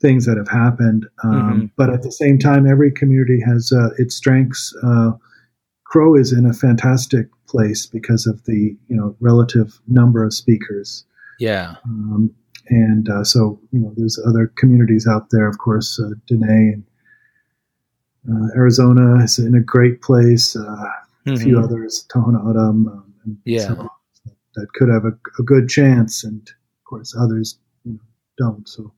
[0.00, 1.06] things that have happened.
[1.22, 1.66] Um, mm-hmm.
[1.76, 4.74] But at the same time, every community has uh, its strengths.
[4.82, 5.12] Uh,
[5.84, 11.04] Crow is in a fantastic place because of the you know relative number of speakers.
[11.38, 11.76] Yeah.
[11.84, 12.34] Um,
[12.70, 16.84] and uh, so you know, there's other communities out there, of course, uh, Dene and
[18.28, 20.54] uh, Arizona is in a great place.
[20.54, 21.32] Uh, mm-hmm.
[21.32, 21.64] A few mm-hmm.
[21.64, 23.04] others, Tohono um,
[23.44, 23.74] yeah.
[24.54, 28.00] that could have a, a, good chance, and of course others you know,
[28.38, 28.68] don't.
[28.68, 28.92] So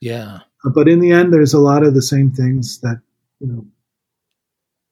[0.00, 3.00] yeah, uh, but in the end, there's a lot of the same things that
[3.40, 3.66] you know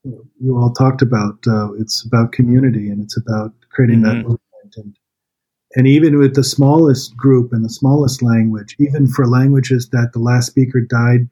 [0.03, 1.37] you, you all talked about.
[1.47, 4.17] Uh, it's about community, and it's about creating mm-hmm.
[4.17, 4.97] that movement, and
[5.75, 10.19] and even with the smallest group and the smallest language, even for languages that the
[10.19, 11.27] last speaker died,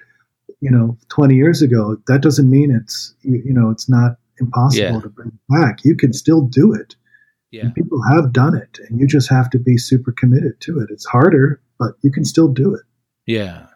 [0.60, 4.96] you know, 20 years ago, that doesn't mean it's you, you know it's not impossible
[4.96, 5.02] yeah.
[5.02, 5.86] to bring back.
[5.86, 6.96] You can still do it.
[7.52, 7.66] Yeah.
[7.66, 10.89] And people have done it, and you just have to be super committed to it.
[10.89, 12.82] It's harder, but you can still do it.
[13.28, 13.68] Yeah.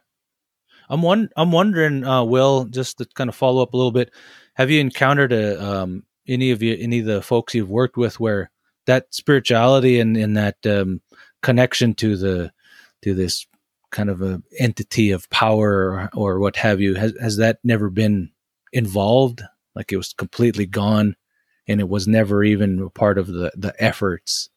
[0.89, 1.30] I'm one.
[1.38, 4.11] I'm wondering, uh, Will, just to kind of follow up a little bit.
[4.55, 8.20] Have you encountered a um, any of you, any of the folks you've worked with,
[8.20, 8.49] where
[8.88, 11.01] that spirituality and, and that um,
[11.41, 12.51] connection to the
[13.03, 13.45] to this
[13.91, 17.89] kind of a entity of power or, or what have you has has that never
[17.89, 18.31] been
[18.73, 19.41] involved?
[19.75, 21.15] Like it was completely gone
[21.67, 24.49] and it was never even a part of the the efforts.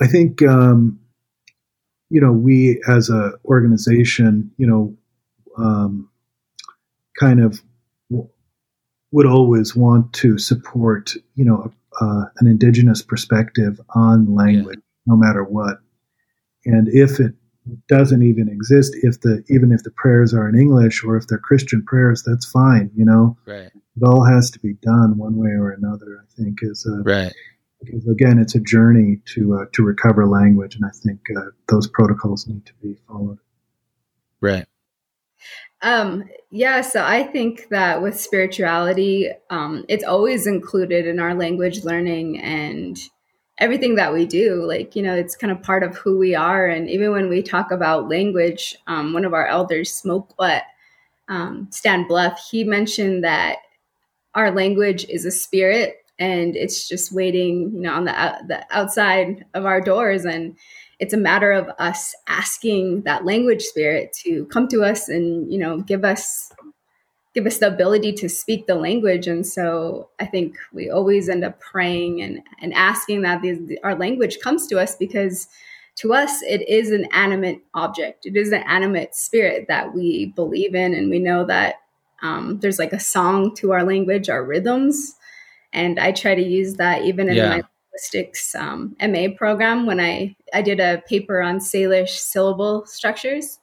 [0.00, 1.00] I think um,
[2.10, 4.96] you know we as a organization, you know,
[5.58, 6.10] um,
[7.18, 7.62] kind of
[8.10, 8.28] w-
[9.10, 15.12] would always want to support you know uh, an indigenous perspective on language, yeah.
[15.12, 15.78] no matter what.
[16.64, 17.34] And if it
[17.88, 21.38] doesn't even exist, if the even if the prayers are in English or if they're
[21.38, 22.90] Christian prayers, that's fine.
[22.94, 26.22] You know, right it all has to be done one way or another.
[26.22, 27.32] I think is right
[27.80, 31.86] because again, it's a journey to uh, to recover language, and I think uh, those
[31.86, 33.38] protocols need to be followed.
[34.40, 34.66] Right.
[35.82, 41.84] Um, yeah, so I think that with spirituality, um, it's always included in our language
[41.84, 42.98] learning and
[43.58, 44.64] everything that we do.
[44.64, 46.66] Like, you know, it's kind of part of who we are.
[46.66, 50.62] And even when we talk about language, um, one of our elders, Smoke What,
[51.28, 53.58] um, Stan Bluff, he mentioned that
[54.34, 58.12] our language is a spirit and it's just waiting, you know, on the,
[58.46, 60.24] the outside of our doors.
[60.24, 60.56] And
[60.98, 65.58] it's a matter of us asking that language spirit to come to us and, you
[65.58, 66.52] know, give us
[67.34, 69.26] give us the ability to speak the language.
[69.26, 73.94] And so I think we always end up praying and, and asking that these, our
[73.94, 75.46] language comes to us because
[75.96, 78.24] to us, it is an animate object.
[78.24, 80.94] It is an animate spirit that we believe in.
[80.94, 81.74] And we know that
[82.22, 85.14] um, there's like a song to our language, our rhythms.
[85.74, 87.48] And I try to use that even in yeah.
[87.48, 87.62] my
[87.96, 93.58] linguistics um, MA program when I, I did a paper on Salish syllable structures.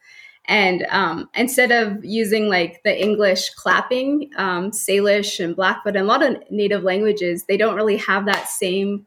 [0.45, 6.07] And um, instead of using like the English clapping, um, Salish and Blackfoot and a
[6.07, 9.05] lot of native languages, they don't really have that same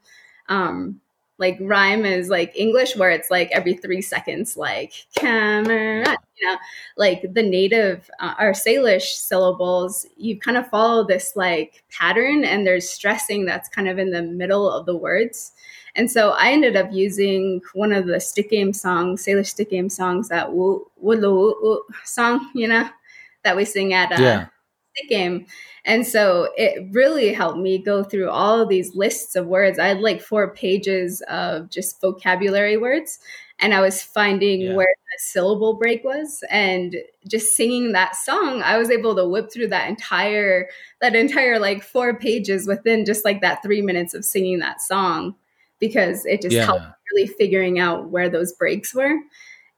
[0.49, 1.01] um,
[1.39, 6.57] like rhyme is like English, where it's like every three seconds, like camera, you know,
[6.97, 12.67] like the native uh, or Salish syllables, you kind of follow this like pattern and
[12.67, 15.53] there's stressing that's kind of in the middle of the words.
[15.95, 19.89] And so I ended up using one of the stick game songs, Salish stick game
[19.89, 22.89] songs, that Wulu song, you know,
[23.45, 24.47] that we sing at uh, yeah.
[25.09, 25.47] Game.
[25.85, 29.79] And so it really helped me go through all of these lists of words.
[29.79, 33.19] I had like four pages of just vocabulary words
[33.59, 34.75] and I was finding yeah.
[34.75, 36.97] where the syllable break was and
[37.29, 40.69] just singing that song I was able to whip through that entire
[41.01, 45.35] that entire like four pages within just like that 3 minutes of singing that song
[45.79, 46.65] because it just yeah.
[46.65, 49.17] helped really figuring out where those breaks were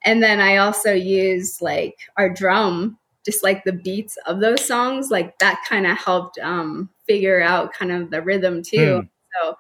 [0.04, 2.98] and then I also used like our drum
[3.28, 7.72] just like the beats of those songs like that kind of helped um figure out
[7.72, 9.08] kind of the rhythm too mm.
[9.40, 9.56] so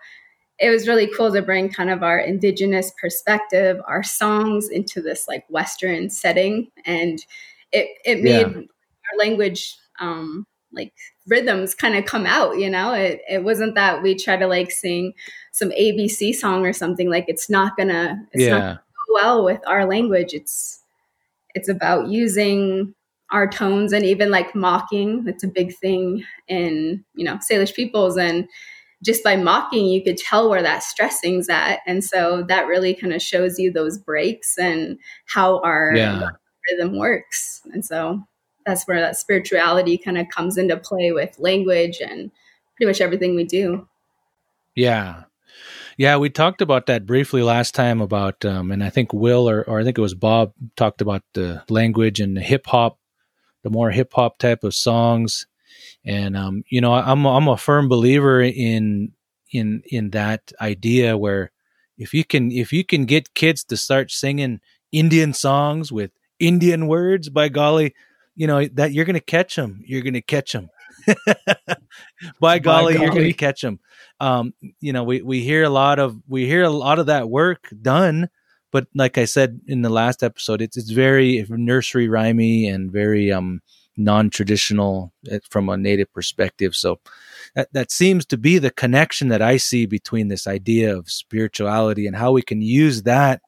[0.58, 5.28] it was really cool to bring kind of our indigenous perspective, our songs into this
[5.28, 6.68] like Western setting.
[6.84, 7.24] And
[7.70, 8.62] it, it made yeah.
[8.62, 10.92] our language, um, like
[11.26, 14.70] rhythms kind of come out, you know, it, it wasn't that we try to like
[14.70, 15.12] sing
[15.52, 18.50] some ABC song or something like it's not gonna, it's yeah.
[18.50, 20.34] not gonna go well with our language.
[20.34, 20.82] It's,
[21.54, 22.94] it's about using
[23.30, 25.24] our tones and even like mocking.
[25.26, 28.48] It's a big thing in, you know, Salish peoples and,
[29.00, 31.78] just by mocking, you could tell where that stressing's at.
[31.86, 36.30] And so that really kind of shows you those breaks and how our yeah.
[36.68, 37.60] rhythm works.
[37.72, 38.20] And so
[38.66, 42.32] that's where that spirituality kind of comes into play with language and
[42.74, 43.86] pretty much everything we do.
[44.74, 45.22] Yeah.
[45.96, 49.62] Yeah, we talked about that briefly last time about, um, and I think Will or,
[49.62, 52.98] or I think it was Bob talked about the language and the hip hop,
[53.62, 55.46] the more hip hop type of songs
[56.04, 59.12] and um, you know I'm I'm a firm believer in
[59.52, 61.50] in in that idea where
[61.96, 64.60] if you can if you can get kids to start singing
[64.92, 67.94] Indian songs with Indian words, by golly,
[68.36, 69.82] you know that you're going to catch them.
[69.84, 70.70] You're going to catch them.
[72.40, 73.80] by, golly, by golly, you're going to catch them.
[74.20, 77.28] Um, you know, we we hear a lot of we hear a lot of that
[77.28, 78.28] work done,
[78.70, 83.32] but like I said in the last episode, it's it's very nursery rhymey and very
[83.32, 83.60] um
[83.96, 86.74] non-traditional eh, from a native perspective.
[86.74, 87.00] So
[87.56, 92.06] that, that seems to be the connection that i see between this idea of spirituality
[92.06, 93.40] and how we can use that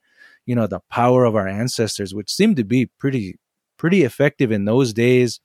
[0.47, 3.39] you know the power of our ancestors which seemed to be pretty
[3.81, 5.41] pretty effective in those days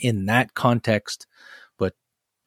[0.00, 1.26] in that context.
[1.76, 1.94] But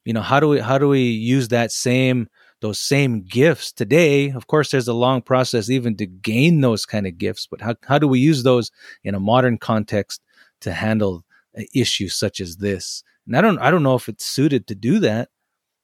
[0.05, 2.29] you know how do we how do we use that same
[2.61, 7.05] those same gifts today of course there's a long process even to gain those kind
[7.05, 8.71] of gifts but how, how do we use those
[9.03, 10.21] in a modern context
[10.61, 11.25] to handle
[11.57, 13.03] uh, issue such as this.
[13.27, 15.29] And I don't I don't know if it's suited to do that,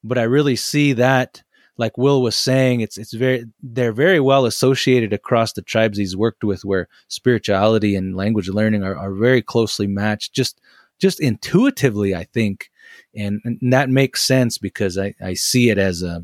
[0.03, 1.43] but I really see that
[1.78, 6.15] like Will was saying, it's it's very they're very well associated across the tribes he's
[6.15, 10.59] worked with, where spirituality and language learning are, are very closely matched, just
[10.99, 12.71] just intuitively, I think,
[13.15, 16.23] and, and that makes sense because I, I see it as a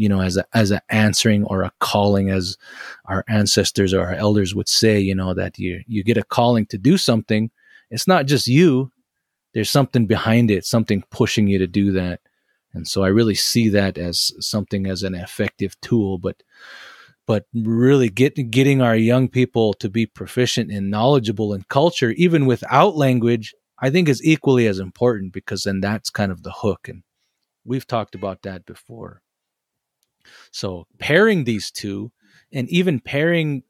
[0.00, 2.56] you know as a as an answering or a calling, as
[3.04, 6.66] our ancestors or our elders would say, you know that you you get a calling
[6.66, 7.50] to do something,
[7.90, 8.90] it's not just you.
[9.52, 12.20] There's something behind it, something pushing you to do that.
[12.72, 16.42] And so I really see that as something as an effective tool, but
[17.26, 22.44] but really get, getting our young people to be proficient and knowledgeable in culture, even
[22.46, 26.88] without language, I think is equally as important because then that's kind of the hook.
[26.88, 27.02] And
[27.64, 29.22] we've talked about that before.
[30.50, 32.12] So pairing these two
[32.52, 33.62] and even pairing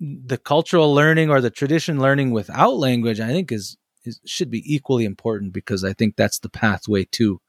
[0.00, 4.62] the cultural learning or the tradition learning without language, I think is, is should be
[4.64, 7.40] equally important because I think that's the pathway to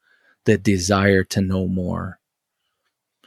[0.44, 2.18] the desire to know more.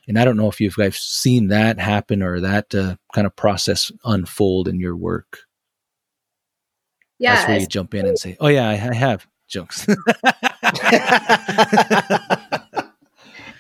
[0.07, 3.35] And I don't know if you've guys seen that happen or that uh, kind of
[3.35, 5.39] process unfold in your work.
[7.19, 9.87] Yeah, that's where you jump in and say, "Oh yeah, I, I have jokes."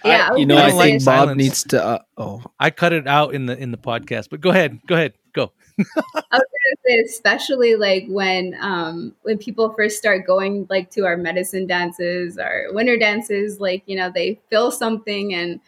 [0.03, 1.37] yeah, I, you know, I think Bob silence.
[1.37, 1.83] needs to.
[1.83, 4.95] Uh, oh, I cut it out in the in the podcast, but go ahead, go
[4.95, 5.13] ahead.
[5.33, 5.51] Go.
[5.79, 11.05] I was gonna say, especially like when um when people first start going like to
[11.05, 15.59] our medicine dances or winter dances, like you know they feel something and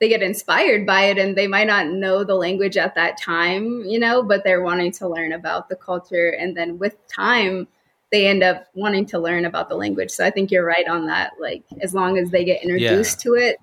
[0.00, 3.82] they get inspired by it and they might not know the language at that time,
[3.84, 7.66] you know, but they're wanting to learn about the culture and then with time
[8.10, 10.10] they end up wanting to learn about the language.
[10.10, 11.32] So I think you're right on that.
[11.40, 13.30] Like as long as they get introduced yeah.
[13.30, 13.56] to it,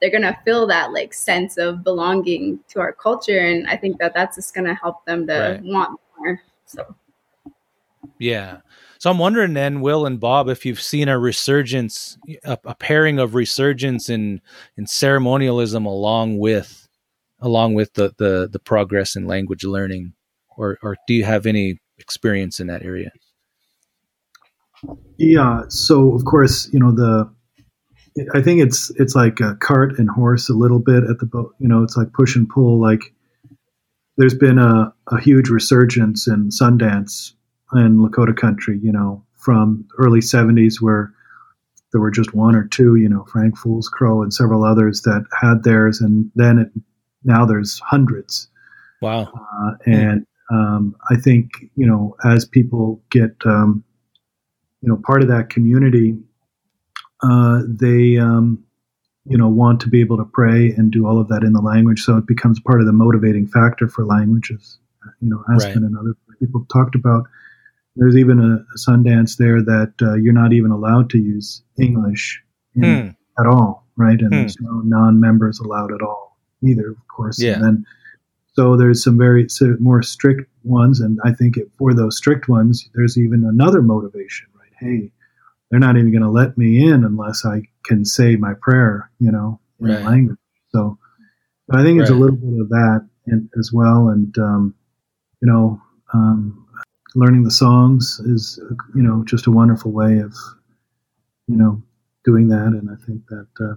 [0.00, 3.98] they're going to feel that like sense of belonging to our culture and i think
[3.98, 5.62] that that's just going to help them to right.
[5.62, 6.94] want more so.
[8.18, 8.58] Yeah.
[8.98, 13.18] So i'm wondering then will and bob if you've seen a resurgence a, a pairing
[13.18, 14.40] of resurgence in
[14.76, 16.88] in ceremonialism along with
[17.40, 20.14] along with the the, the progress in language learning
[20.56, 23.10] or or do you have any experience in that area?
[25.16, 27.30] Yeah so of course you know the
[28.34, 31.54] I think it's it's like a cart and horse a little bit at the boat.
[31.58, 32.80] You know, it's like push and pull.
[32.80, 33.12] Like
[34.16, 37.32] there's been a, a huge resurgence in Sundance
[37.74, 38.78] in Lakota country.
[38.82, 41.12] You know, from early '70s where
[41.92, 45.24] there were just one or two, you know, Frank Fool's Crow and several others that
[45.40, 46.68] had theirs, and then it,
[47.24, 48.48] now there's hundreds.
[49.00, 49.32] Wow.
[49.32, 53.84] Uh, and um, I think you know, as people get um,
[54.80, 56.16] you know part of that community,
[57.22, 58.64] uh, they um,
[59.24, 61.60] you know want to be able to pray and do all of that in the
[61.60, 64.78] language, so it becomes part of the motivating factor for languages
[65.20, 65.82] You know, Aspen right.
[65.82, 67.24] and other people talked about
[67.98, 72.40] there's even a, a Sundance there that uh, you're not even allowed to use English
[72.76, 73.42] in, hmm.
[73.42, 74.18] at all, right?
[74.20, 74.40] And hmm.
[74.40, 77.42] there's no non-members allowed at all either, of course.
[77.42, 77.54] Yeah.
[77.54, 77.86] And then,
[78.54, 82.48] so there's some very so more strict ones, and I think it, for those strict
[82.48, 84.72] ones, there's even another motivation, right?
[84.78, 85.12] Hey,
[85.70, 89.30] they're not even going to let me in unless I can say my prayer, you
[89.30, 90.04] know, in right.
[90.04, 90.38] language.
[90.70, 90.98] So,
[91.70, 92.16] I think it's right.
[92.16, 94.74] a little bit of that in, as well, and um,
[95.42, 95.80] you know,
[96.14, 96.66] um,
[97.14, 98.60] learning the songs is
[98.94, 100.34] you know just a wonderful way of
[101.46, 101.82] you know
[102.24, 102.68] doing that.
[102.68, 103.74] And i think that uh,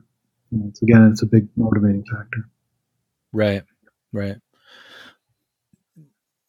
[0.51, 2.49] you know, it's again it's a big motivating factor.
[3.33, 3.63] Right.
[4.11, 4.37] Right.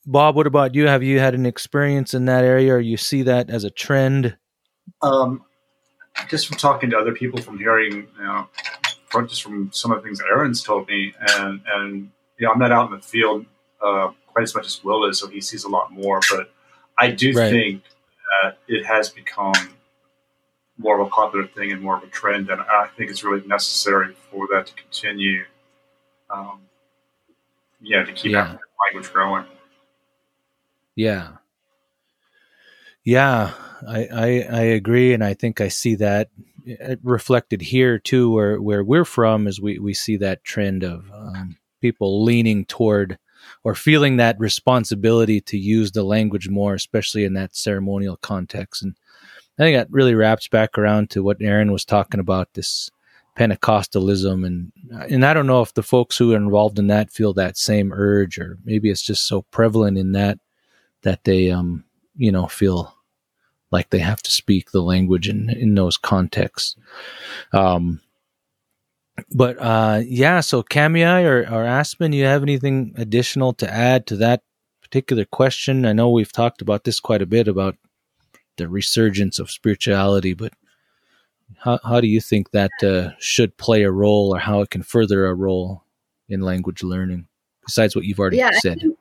[0.04, 0.88] Bob what about you?
[0.88, 4.36] Have you had an experience in that area or you see that as a trend
[5.02, 5.44] um,
[6.28, 8.48] just from talking to other people from hearing you know
[9.26, 12.58] just from some of the things that aaron's told me and and you know i'm
[12.58, 13.44] not out in the field
[13.82, 16.50] uh, quite as much as will is so he sees a lot more but
[16.98, 17.50] I do right.
[17.50, 17.82] think
[18.42, 19.54] that it has become
[20.78, 23.46] more of a popular thing and more of a trend, and I think it's really
[23.46, 25.44] necessary for that to continue.
[26.30, 26.60] Um,
[27.80, 28.56] yeah, to keep yeah.
[28.86, 29.44] language growing.
[30.94, 31.32] Yeah,
[33.04, 33.52] yeah,
[33.86, 36.28] I, I I agree, and I think I see that
[37.02, 41.56] reflected here too, where where we're from, is we we see that trend of um,
[41.80, 43.18] people leaning toward
[43.64, 48.82] or feeling that responsibility to use the language more, especially in that ceremonial context.
[48.82, 48.94] And
[49.58, 52.90] I think that really wraps back around to what Aaron was talking about this
[53.36, 54.72] Pentecostalism, and
[55.10, 57.92] and I don't know if the folks who are involved in that feel that same
[57.92, 60.38] urge, or maybe it's just so prevalent in that
[61.02, 61.84] that they um
[62.16, 62.94] you know feel
[63.70, 66.76] like they have to speak the language in in those contexts.
[67.52, 68.00] Um,
[69.34, 74.16] but uh, yeah, so Kamiai or, or Aspen, you have anything additional to add to
[74.16, 74.42] that
[74.92, 75.86] particular question?
[75.86, 77.76] I know we've talked about this quite a bit about
[78.56, 80.52] the resurgence of spirituality, but
[81.58, 84.82] how, how do you think that uh, should play a role or how it can
[84.82, 85.84] further a role
[86.28, 87.26] in language learning
[87.64, 88.78] besides what you've already yeah, said?
[88.78, 88.98] I think,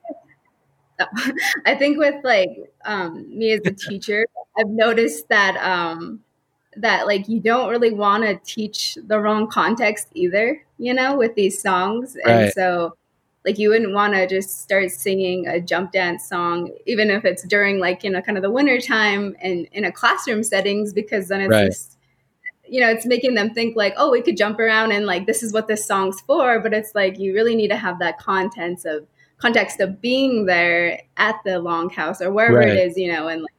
[1.65, 4.25] I think with like um, me as a teacher,
[4.57, 6.21] I've noticed that um,
[6.77, 11.35] that like you don't really want to teach the wrong context either, you know, with
[11.35, 12.17] these songs.
[12.25, 12.35] Right.
[12.35, 12.95] And so
[13.45, 17.43] like you wouldn't want to just start singing a jump dance song even if it's
[17.43, 21.27] during like, you know, kind of the winter time and in a classroom settings because
[21.27, 21.65] then it's right.
[21.65, 21.97] just
[22.67, 25.43] you know, it's making them think like, oh, we could jump around and like this
[25.43, 28.85] is what this song's for, but it's like you really need to have that content
[28.85, 29.05] of
[29.41, 32.69] context of being there at the longhouse or wherever right.
[32.69, 33.51] it is, you know, and like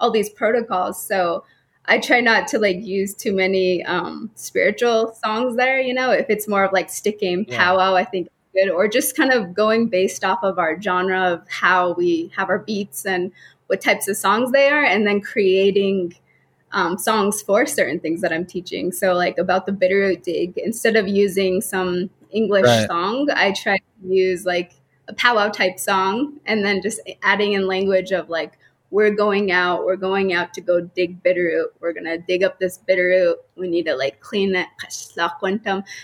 [0.00, 1.04] all these protocols.
[1.04, 1.44] So
[1.86, 5.80] I try not to like use too many um, spiritual songs there.
[5.80, 7.94] You know, if it's more of like stick game powwow.
[7.94, 11.92] I think good, or just kind of going based off of our genre of how
[11.94, 13.32] we have our beats and
[13.66, 16.14] what types of songs they are, and then creating
[16.72, 18.92] um, songs for certain things that I'm teaching.
[18.92, 22.86] So, like about the Bitterroot dig, instead of using some English right.
[22.86, 24.72] song, I try to use like
[25.08, 28.58] a powwow type song, and then just adding in language of like
[28.90, 31.66] we're going out, we're going out to go dig bitterroot.
[31.80, 33.34] We're gonna dig up this bitterroot.
[33.56, 34.68] We need to like clean it.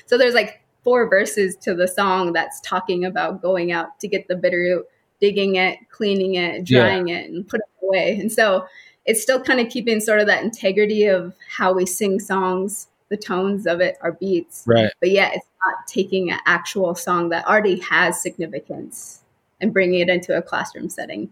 [0.07, 4.29] So there's like four verses to the song that's talking about going out to get
[4.29, 4.85] the bitterroot,
[5.20, 7.19] digging it, cleaning it, drying yeah.
[7.19, 8.19] it, and put it away.
[8.19, 8.66] And so
[9.07, 13.16] it's still kind of keeping sort of that integrity of how we sing songs, the
[13.16, 14.65] tones of it, our beats.
[14.66, 14.91] Right.
[15.01, 19.20] But yeah, it's not taking an actual song that already has significance
[19.61, 21.31] and bringing it into a classroom setting.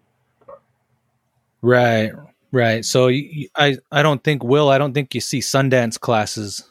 [1.63, 2.13] Right,
[2.53, 2.85] right.
[2.85, 4.69] So I I don't think Will.
[4.69, 6.63] I don't think you see Sundance classes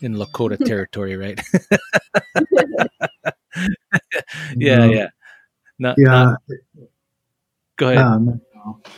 [0.00, 1.40] in Lakota territory, right?
[4.56, 4.84] yeah, no.
[4.90, 5.08] yeah.
[5.78, 6.06] Not, yeah.
[6.08, 6.42] Not,
[7.76, 7.98] go ahead.
[7.98, 8.40] Um,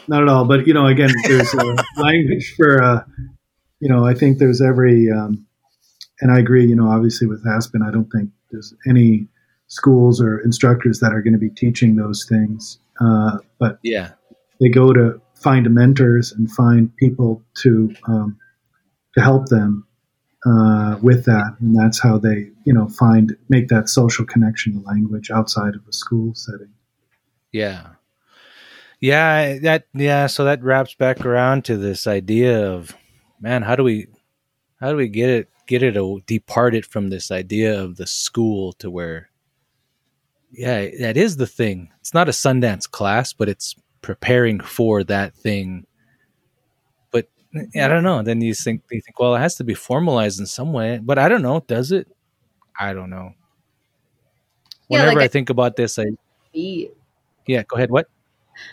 [0.09, 0.45] not at all.
[0.45, 2.83] But you know, again, there's a language for.
[2.83, 3.05] Uh,
[3.81, 5.47] you know, I think there's every, um,
[6.21, 6.67] and I agree.
[6.67, 9.29] You know, obviously with Aspen, I don't think there's any
[9.67, 12.79] schools or instructors that are going to be teaching those things.
[13.01, 14.13] Uh, but yeah,
[14.61, 18.39] they go to find mentors and find people to um,
[19.15, 19.87] to help them
[20.47, 24.87] uh, with that, and that's how they you know find make that social connection to
[24.87, 26.73] language outside of a school setting.
[27.53, 27.89] Yeah,
[29.01, 30.27] yeah, that yeah.
[30.27, 32.95] So that wraps back around to this idea of
[33.41, 34.09] man, how do we
[34.81, 38.75] How do we get it get it depart it from this idea of the school
[38.75, 39.31] to where
[40.57, 41.91] yeah, that is the thing.
[42.01, 45.87] It's not a Sundance class, but it's preparing for that thing.
[47.11, 47.29] But
[47.75, 48.23] I don't know.
[48.23, 51.01] Then you think you think, well, it has to be formalized in some way.
[51.03, 51.61] But I don't know.
[51.67, 52.09] Does it?
[52.79, 53.33] I don't know.
[54.89, 56.07] Whenever yeah, like I, I think about this, I
[56.53, 56.93] beat.
[57.47, 57.91] Yeah, go ahead.
[57.91, 58.09] What?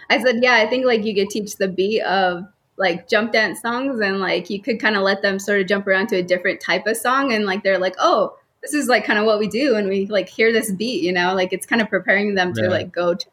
[0.10, 2.44] I said, yeah, I think like you could teach the beat of
[2.78, 5.88] like jump dance songs and like you could kind of let them sort of jump
[5.88, 9.06] around to a different type of song and like they're like, oh, this is like
[9.06, 11.66] kind of what we do and we like hear this beat, you know, like it's
[11.66, 13.26] kind of preparing them to like go to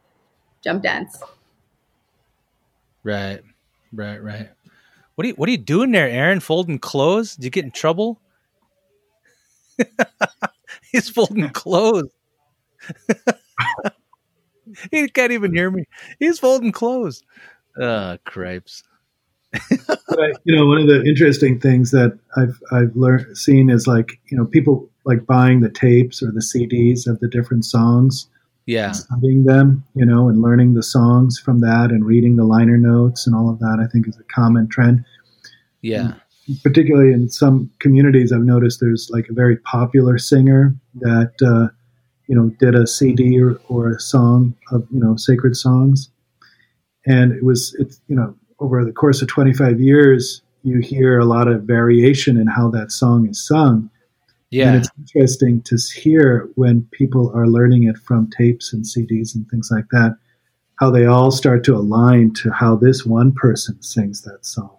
[0.63, 1.23] jump dance.
[3.03, 3.41] Right.
[3.93, 4.51] Right, right.
[5.15, 6.41] What are you what are you doing there, Aaron?
[6.41, 7.35] Folding clothes?
[7.37, 8.21] Did you get in trouble?
[10.93, 12.11] He's folding clothes.
[14.91, 15.85] he can't even hear me.
[16.19, 17.25] He's folding clothes.
[17.81, 18.85] Uh cripes.
[20.09, 24.21] But, you know, one of the interesting things that I've I've learned seen is like
[24.31, 28.29] you know people like buying the tapes or the CDs of the different songs,
[28.67, 32.77] yeah, studying them, you know, and learning the songs from that and reading the liner
[32.77, 33.79] notes and all of that.
[33.83, 35.05] I think is a common trend.
[35.81, 36.13] Yeah,
[36.47, 41.73] and particularly in some communities, I've noticed there's like a very popular singer that uh,
[42.27, 46.11] you know did a CD or, or a song of you know sacred songs,
[47.07, 51.25] and it was it's you know over the course of 25 years, you hear a
[51.25, 53.91] lot of variation in how that song is sung.
[54.51, 54.69] Yeah.
[54.69, 59.49] And it's interesting to hear when people are learning it from tapes and CDs and
[59.49, 60.17] things like that,
[60.77, 64.77] how they all start to align to how this one person sings that song.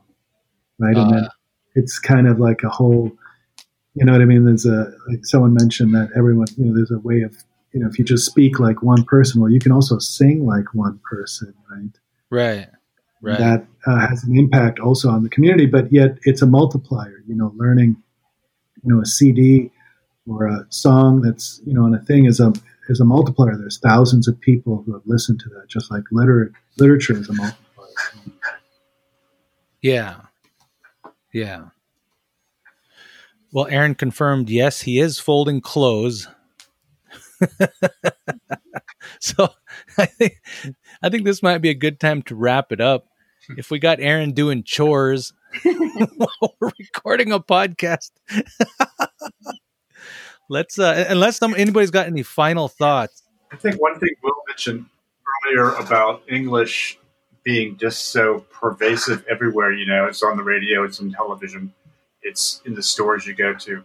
[0.80, 0.96] Right.
[0.96, 1.30] Uh, and then uh.
[1.76, 3.12] it's kind of like a whole,
[3.94, 4.46] you know what I mean?
[4.46, 7.36] There's a, like someone mentioned that everyone, you know, there's a way of,
[7.74, 10.74] you know, if you just speak like one person, well, you can also sing like
[10.74, 11.92] one person, right?
[12.32, 12.68] Right.
[13.22, 13.38] Right.
[13.38, 17.22] That uh, has an impact also on the community, but yet it's a multiplier.
[17.28, 17.98] You know, learning,
[18.84, 19.72] you know, a CD
[20.28, 22.54] or a song that's you know, and a thing is a
[22.88, 23.58] is a multiplier.
[23.58, 27.34] There's thousands of people who have listened to that, just like liter- literature is a
[27.34, 27.88] multiplier.
[29.82, 30.22] Yeah,
[31.34, 31.66] yeah.
[33.52, 36.28] Well, Aaron confirmed yes, he is folding clothes.
[39.20, 39.50] so
[39.98, 40.38] I think
[41.02, 43.08] I think this might be a good time to wrap it up
[43.58, 48.12] if we got Aaron doing chores while we're recording a podcast.
[50.50, 53.24] Let's uh unless some anybody's got any final thoughts.
[53.52, 54.86] I think one thing Will mentioned
[55.48, 57.00] earlier about English
[57.44, 61.74] being just so pervasive everywhere, you know, it's on the radio, it's on television,
[62.22, 63.84] it's in the stores you go to.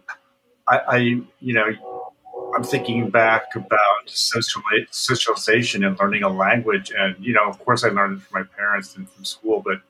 [0.67, 2.13] I, I you know,
[2.53, 4.61] I'm thinking back about social,
[4.91, 6.91] socialization and learning a language.
[6.97, 9.81] And, you know, of course, I learned from my parents and from school, but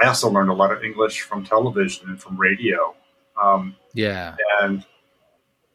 [0.00, 2.94] I also learned a lot of English from television and from radio.
[3.42, 4.36] Um, yeah.
[4.60, 4.84] And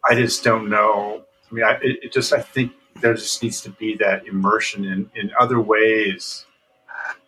[0.08, 1.24] I just don't know.
[1.50, 4.86] I mean, I, it, it just, I think there just needs to be that immersion
[4.86, 6.46] in, in other ways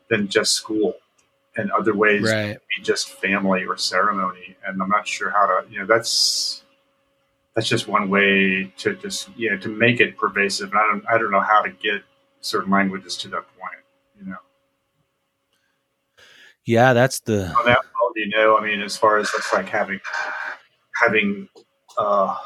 [0.09, 0.95] than just school
[1.55, 2.57] and other ways right.
[2.81, 4.55] just family or ceremony.
[4.65, 6.63] And I'm not sure how to, you know, that's,
[7.59, 10.71] that's just one way to just you know to make it pervasive.
[10.71, 12.03] And I don't I don't know how to get
[12.39, 13.83] certain languages to that point.
[14.17, 14.37] You know.
[16.63, 17.47] Yeah, that's the.
[17.47, 17.79] On that
[18.15, 19.99] you know, I mean, as far as that's like having
[21.03, 21.49] having
[21.97, 22.37] uh,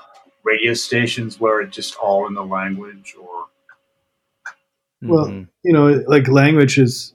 [0.43, 3.45] radio stations where it's just all in the language, or.
[5.03, 5.43] Well, mm-hmm.
[5.63, 7.13] you know, like language is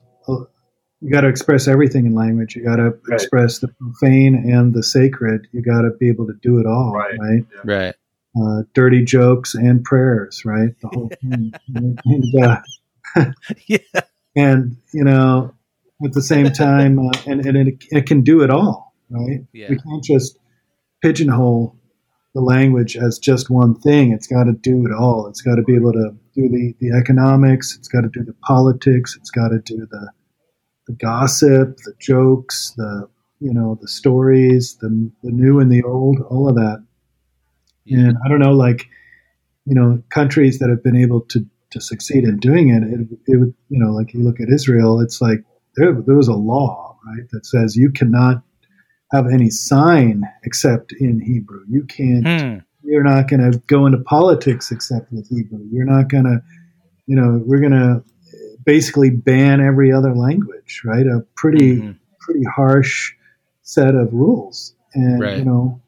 [1.01, 2.57] you got to express everything in language.
[2.57, 3.01] You got to right.
[3.11, 5.47] express the profane and the sacred.
[5.53, 7.19] You got to be able to do it all, right?
[7.19, 7.45] Right.
[7.55, 7.61] Yeah.
[7.65, 7.95] right.
[8.41, 10.71] Uh, dirty jokes and prayers, right?
[10.81, 11.53] The whole thing.
[11.75, 12.61] and, uh,
[13.67, 13.79] yeah.
[14.37, 15.55] And you know,
[16.05, 19.41] at the same time, uh, and, and it, it, can do it all, right?
[19.53, 19.71] Yeah.
[19.71, 20.39] We can't just
[21.03, 21.77] pigeonhole
[22.35, 24.13] the language as just one thing.
[24.13, 25.27] It's got to do it all.
[25.27, 27.77] It's got to be able to do the, the economics.
[27.77, 29.17] It's got to do the politics.
[29.19, 30.11] It's got to do the
[30.89, 33.09] the gossip, the jokes, the
[33.41, 34.89] you know the stories, the
[35.23, 36.85] the new and the old, all of that.
[37.87, 38.89] And I don't know, like
[39.67, 43.37] you know, countries that have been able to to succeed in doing it, it, it
[43.37, 45.45] would you know, like you look at Israel, it's like
[45.77, 48.43] there there was a law right that says you cannot
[49.13, 51.65] have any sign except in Hebrew.
[51.69, 52.27] You can't.
[52.27, 52.59] Hmm.
[52.83, 55.67] You're not going to go into politics except with Hebrew.
[55.71, 56.41] You're not going to,
[57.07, 58.03] you know, we're going to
[58.69, 61.07] basically ban every other language, right?
[61.07, 61.93] A pretty mm-hmm.
[62.21, 63.15] pretty harsh
[63.63, 65.39] set of rules, and right.
[65.39, 65.81] you know,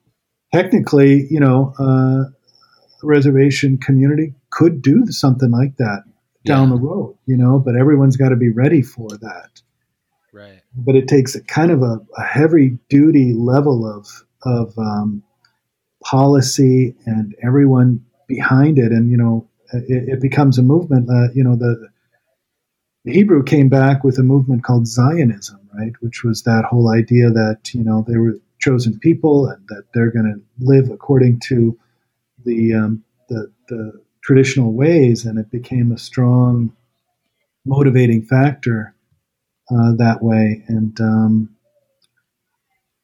[0.55, 6.05] technically, you know, uh, a reservation community could do something like that
[6.47, 6.77] down yeah.
[6.77, 9.61] the road, you know, but everyone's got to be ready for that.
[10.33, 10.63] Right.
[10.75, 14.07] But it takes a kind of a, a heavy duty level of
[14.43, 15.23] of um,
[16.03, 21.11] policy and everyone behind it, and you know, it, it becomes a movement.
[21.11, 21.90] Uh, you know, the,
[23.05, 27.31] the Hebrew came back with a movement called Zionism, right, which was that whole idea
[27.31, 31.79] that you know they were chosen people and that they're going to live according to
[32.45, 36.75] the, um, the the traditional ways, and it became a strong
[37.65, 38.95] motivating factor
[39.71, 40.63] uh, that way.
[40.69, 41.57] And um,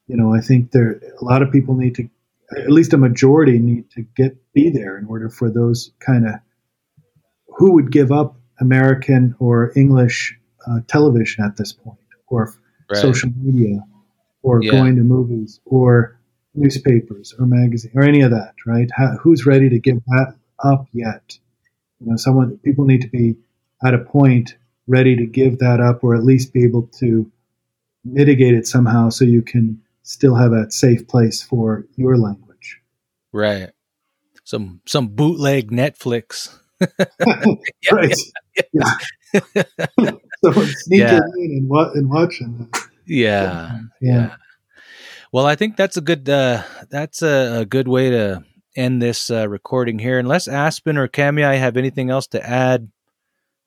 [0.07, 2.09] you know, I think there a lot of people need to,
[2.57, 6.35] at least a majority need to get be there in order for those kind of
[7.57, 12.55] who would give up American or English uh, television at this point, or
[12.91, 13.01] right.
[13.01, 13.81] social media,
[14.43, 14.73] or yeah.
[14.73, 16.19] going to movies, or
[16.55, 18.89] newspapers, or magazine, or any of that, right?
[18.95, 20.35] How, who's ready to give that
[20.65, 21.39] up yet?
[22.01, 23.37] You know, someone people need to be
[23.85, 24.57] at a point
[24.87, 27.31] ready to give that up, or at least be able to
[28.05, 32.81] mitigate it somehow, so you can still have a safe place for your language.
[33.33, 33.71] Right.
[34.45, 36.57] Some some bootleg Netflix.
[37.93, 38.15] right.
[38.73, 38.95] Yeah.
[39.99, 40.11] yeah.
[40.45, 41.21] so sneak yeah.
[41.39, 42.71] in and, and watching.
[43.07, 43.43] Yeah.
[43.43, 43.81] yeah.
[44.01, 44.37] Yeah.
[45.33, 48.45] Well, I think that's a good uh, that's a, a, good way to
[48.77, 50.19] end this uh, recording here.
[50.19, 52.91] Unless Aspen or Camia have anything else to add,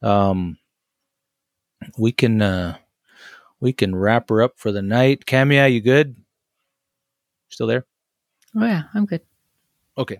[0.02, 0.57] um,
[1.98, 2.77] we can uh,
[3.60, 5.26] we can wrap her up for the night.
[5.26, 6.15] Camia, you good?
[7.49, 7.86] Still there?
[8.56, 9.22] Oh yeah, I'm good.
[9.99, 10.17] Okay.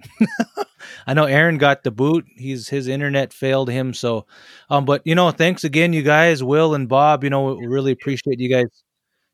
[1.08, 2.26] I know Aaron got the boot.
[2.36, 3.94] He's his internet failed him.
[3.94, 4.26] So,
[4.70, 7.24] um, but you know, thanks again, you guys, Will and Bob.
[7.24, 8.68] You know, we really appreciate you guys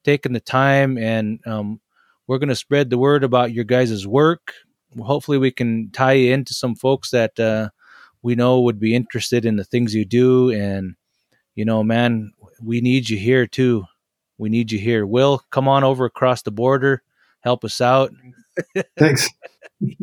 [0.03, 1.81] taking the time, and um,
[2.27, 4.53] we're going to spread the word about your guys' work.
[4.99, 7.69] Hopefully, we can tie you into some folks that uh,
[8.22, 10.51] we know would be interested in the things you do.
[10.51, 10.95] And
[11.55, 13.85] you know, man, we need you here too.
[14.38, 15.07] We need you here.
[15.07, 17.01] Will, come on over across the border
[17.45, 18.11] help us out.
[18.98, 19.30] Thanks.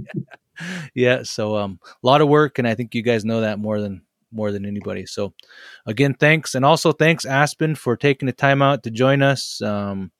[0.94, 1.22] yeah.
[1.22, 4.02] So um, a lot of work, and I think you guys know that more than
[4.32, 5.06] more than anybody.
[5.06, 5.34] So
[5.86, 9.60] again, thanks, and also thanks Aspen for taking the time out to join us.
[9.60, 10.10] Um,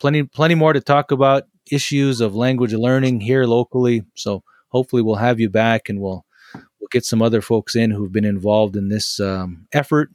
[0.00, 4.04] plenty plenty more to talk about issues of language learning here locally.
[4.14, 6.24] So hopefully we'll have you back, and we'll
[6.54, 10.10] we'll get some other folks in who've been involved in this um, effort,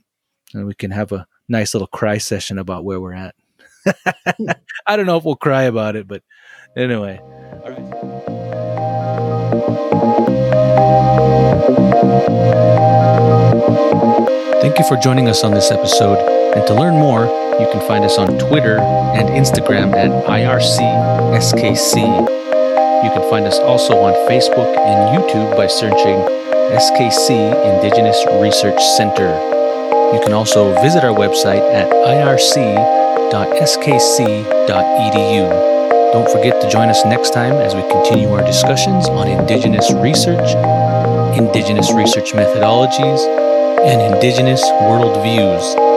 [0.54, 3.36] and we can have a nice little cry session about where we're at.
[4.88, 6.24] I don't know if we'll cry about it, but
[6.76, 7.20] anyway.
[7.64, 8.92] All right.
[14.62, 16.18] Thank you for joining us on this episode.
[16.56, 17.26] And to learn more,
[17.60, 21.96] you can find us on Twitter and Instagram at IRCSKC.
[23.04, 26.18] You can find us also on Facebook and YouTube by searching
[26.72, 27.30] SKC
[27.76, 29.32] Indigenous Research Center.
[30.14, 35.71] You can also visit our website at IRC www.skc.edu.
[36.12, 40.56] Don't forget to join us next time as we continue our discussions on Indigenous research,
[41.38, 43.22] Indigenous research methodologies,
[43.86, 45.91] and Indigenous worldviews.